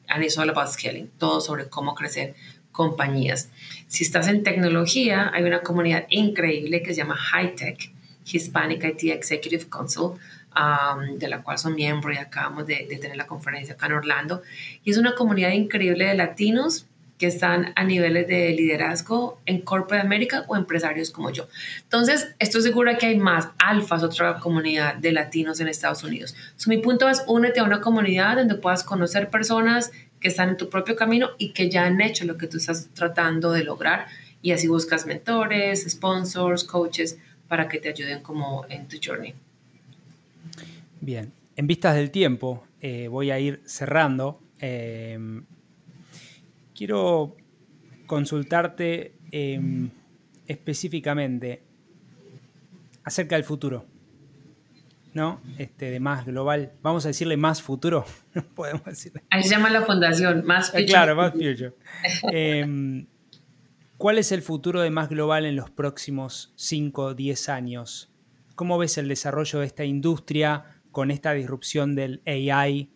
and 0.09 0.25
it's 0.25 0.37
all 0.37 0.51
about 0.51 0.69
scaling, 0.69 1.09
todo 1.19 1.41
sobre 1.41 1.69
cómo 1.69 1.95
crecer 1.95 2.35
compañías. 2.75 3.51
Si 3.87 4.05
estás 4.05 4.27
en 4.27 4.43
tecnología, 4.43 5.31
hay 5.33 5.45
una 5.45 5.61
comunidad 5.61 6.07
increíble 6.11 6.83
que 6.83 6.91
se 6.91 6.97
llama 6.97 7.17
High 7.17 7.55
Tech, 7.55 7.93
Hispanic 8.27 8.85
IT 8.85 9.13
Executive 9.13 9.67
Council, 9.71 10.19
de 11.17 11.29
la 11.29 11.43
cual 11.43 11.59
son 11.59 11.75
miembro 11.75 12.13
y 12.13 12.17
acabamos 12.17 12.67
de, 12.67 12.87
tener 13.01 13.17
la 13.17 13.27
conferencia 13.27 13.75
acá 13.75 13.87
en 13.87 13.93
Orlando. 13.93 14.43
Y 14.83 14.91
es 14.91 14.99
una 14.99 15.15
comunidad 15.15 15.53
increíble 15.53 16.07
de 16.07 16.15
latinos 16.15 16.87
que 17.19 17.29
están 17.29 17.73
a 17.77 17.85
niveles 17.85 18.27
de 18.27 18.51
liderazgo 18.51 19.39
en 19.47 19.61
Corporate 19.61 20.05
America 20.05 20.45
o 20.49 20.57
empresarios 20.57 21.13
como 21.13 21.31
yo. 21.31 21.47
Entonces, 21.85 22.35
estoy 22.41 22.63
segura 22.63 22.99
que 22.99 23.07
hay 23.07 23.19
más 23.19 23.51
alfas, 23.59 24.03
otra 24.03 24.41
comunidad 24.41 24.97
de 24.97 25.13
latinos 25.13 25.61
en 25.61 25.69
Estados 25.69 26.03
Unidos. 26.03 26.35
mi 26.67 26.79
punto 26.79 27.09
es, 27.09 27.23
únete 27.29 27.61
a 27.61 27.65
una 27.65 27.81
comunidad 27.81 28.37
donde 28.37 28.57
puedas 28.57 28.83
conocer 28.83 29.31
personas 29.31 29.93
que 30.25 30.29
están 30.29 30.49
en 30.49 30.57
tu 30.57 30.71
propio 30.71 30.97
camino 30.97 31.33
y 31.37 31.53
que 31.53 31.69
ya 31.69 31.85
han 31.85 32.01
hecho 32.01 32.25
lo 32.25 32.39
que 32.39 32.47
tú 32.47 32.57
estás 32.57 32.89
tratando 32.95 33.53
de 33.53 33.63
lograr 33.63 34.07
y 34.41 34.53
así 34.53 34.67
buscas 34.69 35.05
mentores, 35.05 35.85
sponsors, 35.87 36.65
coaches 36.65 37.19
para 37.47 37.69
que 37.69 37.79
te 37.79 37.91
ayuden 37.91 38.23
como 38.23 38.65
en 38.71 38.89
tu 38.89 38.97
journey. 39.05 39.35
Bien, 41.03 41.31
en 41.57 41.67
vistas 41.67 41.95
del 41.97 42.11
tiempo, 42.11 42.65
eh, 42.81 43.07
voy 43.09 43.31
a 43.33 43.39
ir 43.39 43.61
cerrando. 43.67 44.41
Eh, 44.61 45.43
quiero 46.75 47.37
consultarte 48.07 49.13
em, 49.31 49.91
específicamente 50.47 51.61
acerca 53.05 53.37
del 53.37 53.45
futuro. 53.45 53.85
¿No? 55.15 55.41
Este, 55.59 55.91
de 55.91 56.01
más 56.01 56.27
global. 56.27 56.73
Vamos 56.83 57.05
a 57.05 57.09
decirle 57.09 57.37
más 57.37 57.63
futuro. 57.63 58.05
Podemos 58.55 58.85
decirle. 58.85 59.23
Ahí 59.31 59.43
se 59.45 59.51
llama 59.51 59.71
la 59.71 59.83
fundación, 59.83 60.45
más 60.45 60.69
eh, 60.69 60.73
future. 60.73 60.87
Claro, 60.87 61.17
más 61.17 61.33
future. 61.33 61.73
Em, 62.33 63.07
¿Cuál 63.97 64.19
es 64.19 64.33
el 64.33 64.43
futuro 64.43 64.83
de 64.83 64.91
más 64.91 65.09
global 65.09 65.47
en 65.47 65.57
los 65.57 65.71
próximos 65.71 66.53
5 66.57 67.03
o 67.03 67.15
10 67.15 67.49
años? 67.49 68.13
¿Cómo 68.57 68.77
ves 68.77 68.99
el 68.99 69.09
desarrollo 69.09 69.61
de 69.61 69.67
esta 69.67 69.85
industria 69.85 70.65
con 70.91 71.11
esta 71.11 71.33
disrupción 71.33 71.95
del 71.95 72.21
AI 72.27 72.91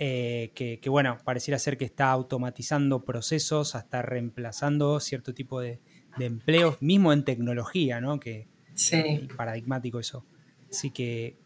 eh, 0.00 0.52
que, 0.54 0.88
bueno, 0.88 1.18
pareciera 1.24 1.58
ser 1.58 1.76
que 1.76 1.84
está 1.84 2.10
automatizando 2.10 3.04
procesos, 3.04 3.74
hasta 3.74 4.00
reemplazando 4.00 5.00
cierto 5.00 5.34
tipo 5.34 5.60
de, 5.60 5.80
empleos, 6.20 6.80
mismo 6.80 7.12
en 7.12 7.24
tecnología, 7.24 8.00
¿no? 8.00 8.20
Que 8.20 8.46
sí. 8.74 9.28
paradigmático 9.36 9.98
eso. 9.98 10.24
Así 10.70 10.90
que, 10.90 11.36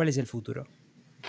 ¿cuál 0.00 0.08
es 0.08 0.16
el 0.16 0.26
futuro? 0.26 0.66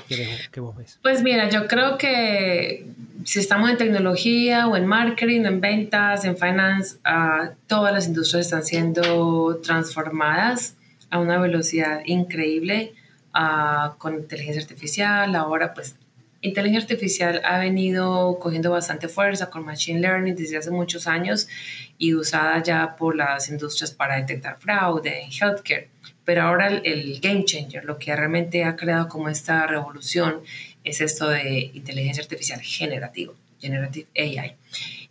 ¿Qué, 0.07 0.61
vos 0.61 0.77
ves? 0.77 0.97
Pues 1.03 1.21
mira, 1.23 1.49
yo 1.49 1.67
creo 1.67 1.97
que 1.97 2.85
si 3.25 3.39
estamos 3.39 3.69
en 3.69 3.75
tecnología 3.75 4.65
o 4.69 4.77
en 4.77 4.85
marketing, 4.85 5.41
en 5.41 5.59
ventas, 5.59 6.23
en 6.23 6.37
finance, 6.37 6.95
ah, 7.03 7.51
todas 7.67 7.93
las 7.93 8.07
industrias 8.07 8.45
están 8.45 8.63
siendo 8.63 9.59
transformadas 9.61 10.77
a 11.09 11.19
una 11.19 11.37
velocidad 11.37 11.99
increíble 12.05 12.93
ah, 13.33 13.95
con 13.97 14.15
inteligencia 14.15 14.61
artificial. 14.61 15.35
Ahora, 15.35 15.73
pues 15.73 15.97
inteligencia 16.39 16.83
artificial 16.83 17.41
ha 17.43 17.59
venido 17.59 18.39
cogiendo 18.39 18.71
bastante 18.71 19.09
fuerza 19.09 19.49
con 19.49 19.65
Machine 19.65 19.99
Learning 19.99 20.33
desde 20.33 20.55
hace 20.55 20.71
muchos 20.71 21.07
años 21.07 21.49
y 21.97 22.13
usada 22.13 22.63
ya 22.63 22.95
por 22.95 23.17
las 23.17 23.49
industrias 23.49 23.91
para 23.91 24.15
detectar 24.15 24.57
fraude 24.57 25.23
en 25.23 25.29
healthcare. 25.29 25.89
Pero 26.25 26.43
ahora 26.43 26.67
el, 26.67 27.19
game 27.19 27.45
changer, 27.45 27.83
lo 27.85 27.97
que 27.97 28.15
realmente 28.15 28.63
ha 28.63 28.75
creado 28.75 29.07
como 29.07 29.29
esta 29.29 29.65
revolución, 29.67 30.41
es 30.83 31.01
esto 31.01 31.29
de 31.29 31.71
inteligencia 31.73 32.23
artificial 32.23 32.61
generativa, 32.61 33.33
generative 33.59 34.07
AI. 34.15 34.55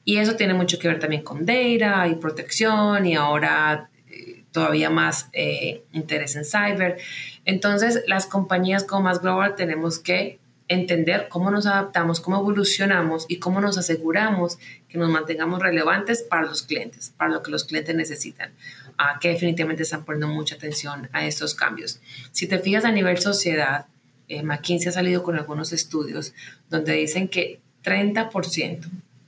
Y 0.05 0.19
eso 0.19 0.37
tiene 0.37 0.55
mucho 0.55 0.79
que 0.79 0.89
ver 0.89 0.99
también 0.99 1.23
con 1.23 1.45
data 1.45 2.09
y 2.09 2.15
protección 2.15 3.07
y 3.07 3.15
ahora 3.15 3.91
eh, 4.11 4.45
todavía 4.51 4.91
más 4.91 5.29
eh, 5.33 5.83
interés 5.93 6.37
en 6.37 6.45
cyber. 6.45 6.99
Entonces, 7.45 8.03
las 8.07 8.27
compañías 8.27 8.85
como 8.85 9.03
más 9.03 9.21
global 9.21 9.55
tenemos 9.57 9.99
que 9.99 10.39
entender 10.71 11.27
cómo 11.29 11.51
nos 11.51 11.67
adaptamos, 11.67 12.21
cómo 12.21 12.39
evolucionamos 12.39 13.27
y 13.29 13.39
cómo 13.41 13.61
nos 13.61 13.77
aseguramos 13.77 14.57
que 14.89 14.99
nos 14.99 15.11
mantengamos 15.11 15.61
relevantes 15.61 16.23
para 16.23 16.47
los 16.47 16.63
clientes, 16.63 17.13
para 17.17 17.33
lo 17.33 17.43
que 17.43 17.51
los 17.51 17.65
clientes 17.65 17.95
necesitan, 17.97 18.53
a 19.03 19.19
que 19.19 19.31
definitivamente 19.31 19.85
están 19.85 20.05
poniendo 20.05 20.29
mucha 20.29 20.57
atención 20.57 21.09
a 21.13 21.25
estos 21.25 21.55
cambios. 21.55 22.01
Si 22.33 22.47
te 22.47 22.59
fijas 22.59 22.85
a 22.85 22.93
nivel 22.93 23.17
sociedad, 23.17 23.87
eh, 24.29 24.43
McKinsey 24.43 24.91
ha 24.91 24.93
salido 24.93 25.23
con 25.23 25.37
algunos 25.37 25.73
estudios 25.73 26.35
donde 26.69 26.93
dicen 26.93 27.29
que 27.29 27.61
30% 27.83 28.87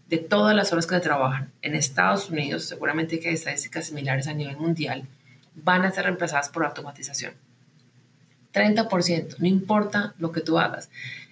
de 0.09 0.19
todas 0.19 0.55
las 0.55 0.75
horas 0.75 0.87
que 0.87 1.01
trabajan 1.01 1.51
en 1.63 1.75
Estados 1.75 2.29
Unidos, 2.29 2.67
seguramente 2.67 3.19
que 3.19 3.29
hay 3.31 3.35
estadísticas 3.35 3.87
similares 3.87 4.27
a 4.27 4.35
nivel 4.35 4.59
mundial, 4.59 5.07
van 5.55 5.87
a 5.87 5.91
ser 5.91 6.05
reemplazadas 6.05 6.51
por 6.51 6.67
automatización. 6.67 7.33
30%, 8.53 9.39
no 9.39 9.47
importa 9.47 10.13
lo 10.19 10.33
que 10.33 10.43
tú 10.43 10.59
hagas. 10.59 10.91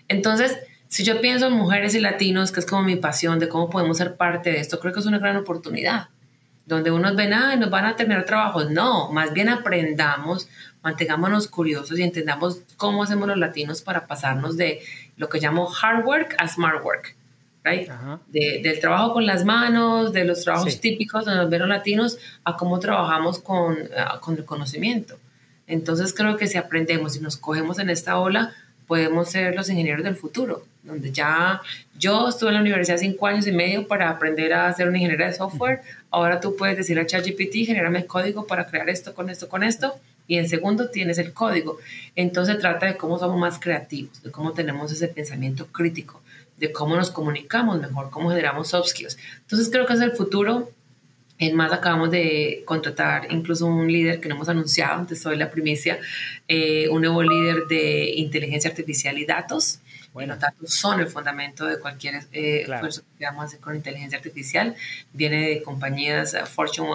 Entonces, 0.08 0.56
si 0.88 1.04
yo 1.04 1.20
pienso 1.20 1.48
en 1.48 1.52
mujeres 1.52 1.94
y 1.94 2.00
latinos, 2.00 2.52
que 2.52 2.60
es 2.60 2.66
como 2.66 2.84
mi 2.84 2.96
pasión 2.96 3.38
de 3.38 3.50
cómo 3.50 3.68
podemos 3.68 3.98
ser 3.98 4.16
parte 4.16 4.50
de 4.50 4.60
esto, 4.60 4.80
creo 4.80 4.94
que 4.94 5.00
es 5.00 5.06
una 5.06 5.18
gran 5.18 5.36
oportunidad. 5.36 6.08
Donde 6.70 6.92
unos 6.92 7.16
ven, 7.16 7.32
ah, 7.32 7.56
nos 7.56 7.68
van 7.68 7.84
a 7.84 7.96
terminar 7.96 8.24
trabajos. 8.24 8.70
No, 8.70 9.10
más 9.10 9.32
bien 9.32 9.48
aprendamos, 9.48 10.48
mantengámonos 10.84 11.48
curiosos 11.48 11.98
y 11.98 12.02
entendamos 12.04 12.60
cómo 12.76 13.02
hacemos 13.02 13.26
los 13.26 13.36
latinos 13.36 13.82
para 13.82 14.06
pasarnos 14.06 14.56
de 14.56 14.80
lo 15.16 15.28
que 15.28 15.40
llamo 15.40 15.68
hard 15.68 16.06
work 16.06 16.36
a 16.38 16.46
smart 16.46 16.84
work. 16.84 17.16
Right? 17.62 17.90
del 18.28 18.80
trabajo 18.80 19.12
con 19.12 19.26
las 19.26 19.44
manos, 19.44 20.14
de 20.14 20.24
los 20.24 20.44
trabajos 20.44 20.80
típicos 20.80 21.26
de 21.26 21.58
los 21.58 21.68
latinos, 21.68 22.18
a 22.42 22.56
cómo 22.56 22.78
trabajamos 22.78 23.38
con, 23.40 23.76
con 24.20 24.38
el 24.38 24.46
conocimiento. 24.46 25.18
Entonces 25.66 26.14
creo 26.14 26.38
que 26.38 26.46
si 26.46 26.56
aprendemos 26.56 27.16
y 27.16 27.20
nos 27.20 27.36
cogemos 27.36 27.78
en 27.78 27.90
esta 27.90 28.18
ola, 28.18 28.54
podemos 28.90 29.30
ser 29.30 29.54
los 29.54 29.70
ingenieros 29.70 30.02
del 30.02 30.16
futuro, 30.16 30.64
donde 30.82 31.12
ya 31.12 31.60
yo 31.96 32.28
estuve 32.28 32.48
en 32.48 32.54
la 32.56 32.60
universidad 32.60 32.96
cinco 32.96 33.28
años 33.28 33.46
y 33.46 33.52
medio 33.52 33.86
para 33.86 34.10
aprender 34.10 34.52
a 34.52 34.72
ser 34.72 34.88
un 34.88 34.96
ingeniero 34.96 35.24
de 35.24 35.32
software, 35.32 35.82
ahora 36.10 36.40
tú 36.40 36.56
puedes 36.56 36.76
decir 36.76 36.98
a 36.98 37.06
ChatGPT, 37.06 37.66
generame 37.66 38.06
código 38.06 38.46
para 38.46 38.66
crear 38.66 38.88
esto, 38.88 39.14
con 39.14 39.30
esto, 39.30 39.48
con 39.48 39.62
esto, 39.62 39.94
y 40.26 40.38
en 40.38 40.48
segundo 40.48 40.90
tienes 40.90 41.18
el 41.18 41.32
código. 41.32 41.78
Entonces 42.16 42.58
trata 42.58 42.86
de 42.86 42.96
cómo 42.96 43.18
somos 43.18 43.38
más 43.38 43.58
creativos, 43.58 44.22
de 44.22 44.30
cómo 44.30 44.52
tenemos 44.52 44.92
ese 44.92 45.08
pensamiento 45.08 45.66
crítico, 45.66 46.20
de 46.56 46.72
cómo 46.72 46.96
nos 46.96 47.10
comunicamos 47.10 47.80
mejor, 47.80 48.10
cómo 48.10 48.30
generamos 48.30 48.68
soft 48.68 48.88
skills. 48.88 49.18
Entonces 49.40 49.70
creo 49.70 49.86
que 49.86 49.94
es 49.94 50.00
el 50.00 50.12
futuro 50.12 50.70
en 51.40 51.56
más 51.56 51.72
acabamos 51.72 52.10
de 52.10 52.62
contratar 52.66 53.26
incluso 53.32 53.66
un 53.66 53.90
líder 53.90 54.20
que 54.20 54.28
no 54.28 54.34
hemos 54.34 54.50
anunciado, 54.50 55.00
antes 55.00 55.22
soy 55.22 55.38
la 55.38 55.50
primicia, 55.50 55.98
eh, 56.46 56.86
un 56.90 57.00
nuevo 57.00 57.22
líder 57.22 57.66
de 57.66 58.10
inteligencia 58.16 58.70
artificial 58.70 59.18
y 59.18 59.24
datos. 59.24 59.80
Bueno, 60.12 60.34
los 60.34 60.40
datos 60.40 60.74
son 60.74 61.00
el 61.00 61.06
fundamento 61.06 61.66
de 61.66 61.78
cualquier 61.78 62.26
eh, 62.32 62.62
esfuerzo 62.62 63.02
que 63.02 63.18
queramos 63.18 63.44
hacer 63.44 63.60
con 63.60 63.76
inteligencia 63.76 64.18
artificial. 64.18 64.74
Viene 65.12 65.48
de 65.48 65.62
compañías 65.62 66.34
eh, 66.34 66.44
Fortune 66.46 66.90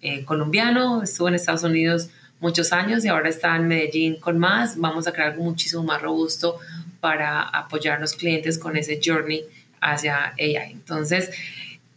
100, 0.00 0.24
colombiano, 0.24 1.02
estuvo 1.02 1.28
en 1.28 1.34
Estados 1.34 1.62
Unidos 1.62 2.10
muchos 2.40 2.72
años 2.72 3.04
y 3.04 3.08
ahora 3.08 3.28
está 3.28 3.56
en 3.56 3.68
Medellín 3.68 4.20
con 4.20 4.38
más. 4.38 4.78
Vamos 4.78 5.06
a 5.06 5.12
crear 5.12 5.32
algo 5.32 5.44
muchísimo 5.44 5.82
más 5.82 6.00
robusto 6.02 6.58
para 7.00 7.42
apoyar 7.42 7.96
a 7.98 8.00
los 8.00 8.14
clientes 8.14 8.58
con 8.58 8.76
ese 8.76 9.00
journey 9.02 9.44
hacia 9.80 10.34
AI. 10.38 10.72
Entonces, 10.72 11.30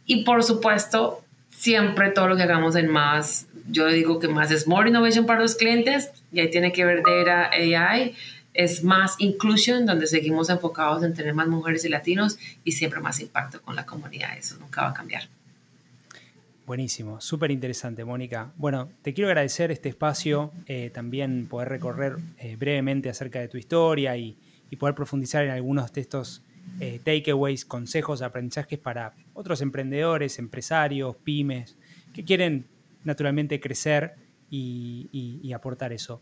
y 0.05 0.23
por 0.23 0.43
supuesto, 0.43 1.23
siempre 1.49 2.11
todo 2.11 2.27
lo 2.27 2.37
que 2.37 2.43
hagamos 2.43 2.75
en 2.75 2.87
más, 2.87 3.47
yo 3.69 3.87
digo 3.87 4.19
que 4.19 4.27
más 4.27 4.51
es 4.51 4.67
more 4.67 4.89
innovation 4.89 5.25
para 5.25 5.41
los 5.41 5.55
clientes 5.55 6.11
y 6.31 6.39
ahí 6.39 6.49
tiene 6.49 6.71
que 6.71 6.85
ver 6.85 7.03
de 7.03 7.75
AI, 7.75 8.15
es 8.57 8.83
más 8.83 9.15
inclusion, 9.19 9.85
donde 9.85 10.07
seguimos 10.07 10.49
enfocados 10.49 11.03
en 11.03 11.13
tener 11.13 11.33
más 11.33 11.47
mujeres 11.47 11.85
y 11.85 11.89
latinos 11.89 12.37
y 12.63 12.73
siempre 12.73 12.99
más 12.99 13.21
impacto 13.21 13.61
con 13.61 13.75
la 13.75 13.85
comunidad, 13.85 14.37
eso 14.37 14.57
nunca 14.59 14.81
va 14.81 14.89
a 14.89 14.93
cambiar. 14.93 15.29
Buenísimo, 16.65 17.21
súper 17.21 17.51
interesante, 17.51 18.03
Mónica. 18.03 18.51
Bueno, 18.57 18.89
te 19.01 19.13
quiero 19.13 19.29
agradecer 19.29 19.71
este 19.71 19.87
espacio, 19.87 20.51
eh, 20.65 20.89
también 20.93 21.47
poder 21.47 21.69
recorrer 21.69 22.17
eh, 22.39 22.57
brevemente 22.57 23.09
acerca 23.09 23.39
de 23.39 23.47
tu 23.47 23.57
historia 23.57 24.17
y, 24.17 24.35
y, 24.69 24.75
poder 24.75 24.93
profundizar 24.93 25.45
en 25.45 25.51
algunos 25.51 25.93
de 25.93 26.01
estos 26.01 26.41
eh, 26.79 26.99
takeaways, 27.03 27.65
consejos, 27.65 28.21
aprendizajes 28.21 28.77
para 28.77 29.13
otros 29.33 29.61
emprendedores, 29.61 30.37
empresarios, 30.39 31.15
pymes, 31.23 31.77
que 32.13 32.23
quieren 32.23 32.65
naturalmente 33.03 33.59
crecer 33.59 34.15
y, 34.49 35.51
aportar 35.55 35.93
eso. 35.93 36.21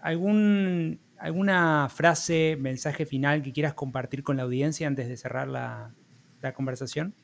¿Algún, 0.00 1.00
¿Alguna 1.18 1.88
frase, 1.88 2.56
mensaje 2.58 3.06
final 3.06 3.42
que 3.42 3.52
quieras 3.52 3.74
compartir 3.74 4.22
con 4.22 4.36
la 4.36 4.44
audiencia 4.44 4.86
antes 4.86 5.08
de 5.08 5.16
cerrar 5.16 5.48
la, 5.48 5.90
la 6.40 6.52
conversación? 6.52 7.14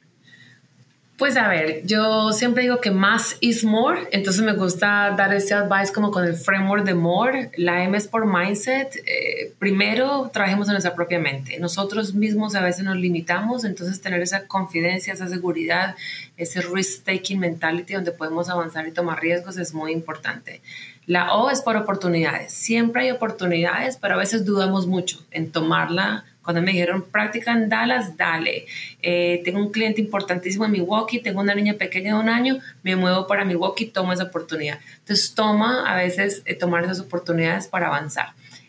Pues 1.18 1.38
a 1.38 1.48
ver, 1.48 1.86
yo 1.86 2.30
siempre 2.32 2.64
digo 2.64 2.78
que 2.78 2.90
más 2.90 3.38
is 3.40 3.64
more, 3.64 4.06
entonces 4.10 4.42
me 4.42 4.52
gusta 4.52 5.14
dar 5.16 5.32
este 5.32 5.54
advice 5.54 5.90
como 5.90 6.10
con 6.10 6.26
el 6.26 6.34
framework 6.34 6.84
de 6.84 6.92
more. 6.92 7.50
La 7.56 7.82
M 7.84 7.96
es 7.96 8.06
por 8.06 8.26
mindset. 8.26 8.94
Eh, 8.96 9.54
primero, 9.58 10.30
trabajemos 10.30 10.68
en 10.68 10.72
nuestra 10.72 10.94
propia 10.94 11.18
mente. 11.18 11.58
Nosotros 11.58 12.12
mismos 12.12 12.54
a 12.54 12.60
veces 12.60 12.84
nos 12.84 12.98
limitamos, 12.98 13.64
entonces 13.64 14.02
tener 14.02 14.20
esa 14.20 14.46
confidencia, 14.46 15.14
esa 15.14 15.26
seguridad, 15.26 15.96
ese 16.36 16.60
risk-taking 16.60 17.38
mentality 17.38 17.94
donde 17.94 18.12
podemos 18.12 18.50
avanzar 18.50 18.86
y 18.86 18.92
tomar 18.92 19.18
riesgos 19.18 19.56
es 19.56 19.72
muy 19.72 19.92
importante. 19.92 20.60
La 21.06 21.34
O 21.34 21.50
es 21.50 21.62
por 21.62 21.76
oportunidades. 21.76 22.52
Siempre 22.52 23.02
hay 23.02 23.10
oportunidades, 23.10 23.96
pero 23.96 24.14
a 24.14 24.18
veces 24.18 24.44
dudamos 24.44 24.86
mucho 24.86 25.24
en 25.30 25.52
tomarla 25.52 26.24
cuando 26.46 26.62
me 26.62 26.70
dijeron 26.70 27.02
práctica 27.02 27.52
en 27.52 27.68
Dallas, 27.68 28.16
dale. 28.16 28.66
Eh, 29.02 29.42
tengo 29.44 29.58
un 29.58 29.72
cliente 29.72 30.00
importantísimo 30.00 30.64
en 30.64 30.70
Milwaukee, 30.70 31.18
tengo 31.18 31.40
una 31.40 31.56
niña 31.56 31.74
pequeña 31.74 32.14
de 32.14 32.20
un 32.20 32.28
año, 32.28 32.60
me 32.84 32.94
muevo 32.94 33.26
para 33.26 33.44
Milwaukee, 33.44 33.86
tomo 33.86 34.12
esa 34.12 34.24
oportunidad. 34.24 34.78
Entonces 34.98 35.34
toma 35.34 35.92
a 35.92 35.96
veces 35.96 36.42
eh, 36.44 36.54
tomar 36.54 36.84
esas 36.84 37.00
oportunidades 37.00 37.66
para 37.66 37.88
avanzar. 37.88 38.28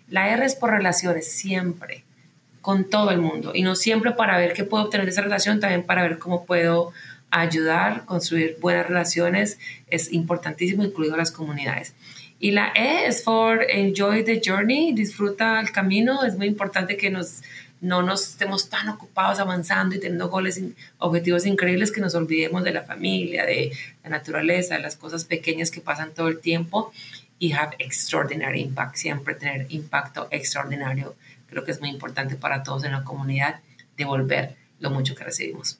La 0.10 0.28
R 0.30 0.44
es 0.44 0.56
por 0.56 0.72
relaciones, 0.72 1.32
siempre, 1.32 2.04
con 2.62 2.90
todo 2.90 3.12
el 3.12 3.20
mundo. 3.20 3.52
Y 3.54 3.62
no 3.62 3.76
siempre 3.76 4.12
para 4.12 4.40
ver 4.40 4.54
qué 4.54 4.64
puedo 4.64 4.86
obtener 4.86 5.06
de 5.06 5.12
esa 5.12 5.22
relación, 5.22 5.60
también 5.60 5.84
para 5.84 6.02
ver 6.02 6.18
cómo 6.18 6.46
puedo 6.46 6.94
ayudar, 7.30 8.06
construir 8.06 8.58
buenas 8.60 8.88
relaciones. 8.88 9.60
Es 9.86 10.12
importantísimo, 10.12 10.84
incluido 10.84 11.16
las 11.16 11.30
comunidades. 11.30 11.94
Y 12.40 12.52
la 12.52 12.72
E 12.76 13.08
es 13.08 13.24
for 13.24 13.66
enjoy 13.70 14.24
the 14.24 14.42
journey, 14.44 14.94
disfruta 14.94 15.60
el 15.60 15.72
camino. 15.72 16.24
Es 16.24 16.36
muy 16.36 16.48
importante 16.48 16.96
que 16.96 17.10
nos 17.10 17.42
no 17.80 18.02
nos 18.02 18.30
estemos 18.30 18.70
tan 18.70 18.90
ocupados 18.90 19.40
avanzando 19.40 19.96
y 19.96 20.00
teniendo 20.00 20.30
goles, 20.30 20.62
objetivos 20.98 21.46
increíbles 21.46 21.92
que 21.92 22.02
nos 22.02 22.16
olvidemos 22.16 22.64
de 22.64 22.72
la 22.72 22.84
familia, 22.84 23.46
de 23.46 23.72
la 24.04 24.10
naturaleza, 24.10 24.76
de 24.76 24.82
las 24.82 24.96
cosas 24.96 25.26
pequeñas 25.26 25.70
que 25.70 25.82
pasan 25.82 26.14
todo 26.14 26.28
el 26.28 26.40
tiempo 26.40 26.92
y 27.40 27.54
have 27.54 27.76
extraordinary 27.80 28.62
impact, 28.62 28.96
siempre 28.96 29.36
tener 29.36 29.68
impacto 29.70 30.28
extraordinario. 30.32 31.16
Creo 31.48 31.64
que 31.64 31.72
es 31.72 31.80
muy 31.80 31.90
importante 31.90 32.36
para 32.36 32.64
todos 32.64 32.84
en 32.84 32.94
la 32.94 33.04
comunidad 33.04 33.60
devolver 33.96 34.56
lo 34.80 34.90
mucho 34.90 35.16
que 35.16 35.24
recibimos. 35.24 35.80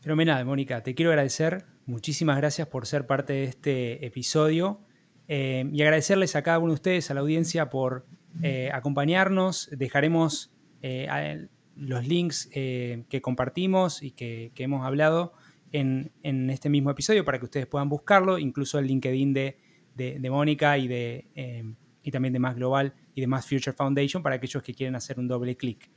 Fenomenal, 0.00 0.44
Mónica. 0.44 0.82
Te 0.82 0.94
quiero 0.94 1.10
agradecer. 1.10 1.64
Muchísimas 1.86 2.38
gracias 2.38 2.66
por 2.68 2.86
ser 2.86 3.06
parte 3.06 3.34
de 3.34 3.44
este 3.44 4.06
episodio 4.06 4.80
eh, 5.28 5.68
y 5.70 5.82
agradecerles 5.82 6.34
a 6.34 6.42
cada 6.42 6.58
uno 6.58 6.68
de 6.68 6.74
ustedes, 6.74 7.10
a 7.10 7.14
la 7.14 7.20
audiencia, 7.20 7.68
por 7.68 8.06
eh, 8.42 8.70
acompañarnos. 8.72 9.68
Dejaremos 9.70 10.50
eh, 10.80 11.46
los 11.76 12.06
links 12.06 12.48
que 12.50 13.20
compartimos 13.20 14.02
y 14.02 14.12
que, 14.12 14.50
hemos 14.56 14.86
hablado 14.86 15.34
en, 15.72 16.10
este 16.22 16.70
mismo 16.70 16.90
episodio 16.90 17.22
para 17.22 17.38
que 17.38 17.44
ustedes 17.44 17.66
puedan 17.66 17.90
buscarlo, 17.90 18.38
incluso 18.38 18.78
el 18.78 18.86
LinkedIn 18.86 19.34
de, 19.34 19.58
de, 19.94 20.30
Mónica 20.30 20.78
y, 20.78 20.88
de, 20.88 21.26
y 22.02 22.10
también 22.10 22.32
de 22.32 22.38
Más 22.38 22.56
Global 22.56 22.94
y 23.14 23.20
de 23.20 23.26
Más 23.26 23.46
Future 23.46 23.76
Foundation 23.76 24.22
para 24.22 24.36
aquellos 24.36 24.62
que 24.62 24.72
quieren 24.72 24.94
hacer 24.94 25.18
un 25.18 25.28
doble 25.28 25.54
clic. 25.54 25.90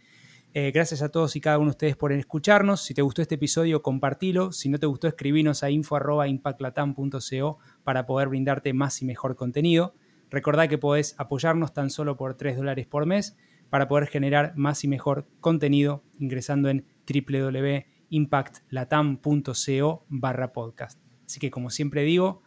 Gracias 0.53 1.01
a 1.01 1.09
todos 1.09 1.35
y 1.35 1.41
cada 1.41 1.59
uno 1.59 1.67
de 1.67 1.71
ustedes 1.71 1.95
por 1.95 2.11
escucharnos. 2.11 2.81
Si 2.81 2.93
te 2.93 3.01
gustó 3.01 3.21
este 3.21 3.35
episodio, 3.35 3.83
compartilo. 3.83 4.51
Si 4.51 4.69
no 4.69 4.79
te 4.79 4.87
gustó, 4.87 5.07
escribinos 5.07 5.63
a 5.63 5.69
info.impactlatam.co 5.69 7.59
para 7.83 8.05
poder 8.05 8.29
brindarte 8.29 8.73
más 8.73 9.01
y 9.01 9.05
mejor 9.05 9.35
contenido. 9.35 9.93
Recordá 10.29 10.67
que 10.67 10.77
podés 10.77 11.15
apoyarnos 11.17 11.73
tan 11.73 11.89
solo 11.89 12.17
por 12.17 12.35
3 12.35 12.57
dólares 12.57 12.85
por 12.87 13.05
mes 13.05 13.37
para 13.69 13.87
poder 13.87 14.07
generar 14.07 14.53
más 14.55 14.83
y 14.83 14.87
mejor 14.87 15.27
contenido 15.39 16.03
ingresando 16.19 16.69
en 16.69 16.85
www.impactlatam.co 17.07 20.05
barra 20.09 20.53
podcast. 20.53 20.99
Así 21.25 21.39
que 21.39 21.51
como 21.51 21.69
siempre 21.69 22.01
digo, 22.03 22.41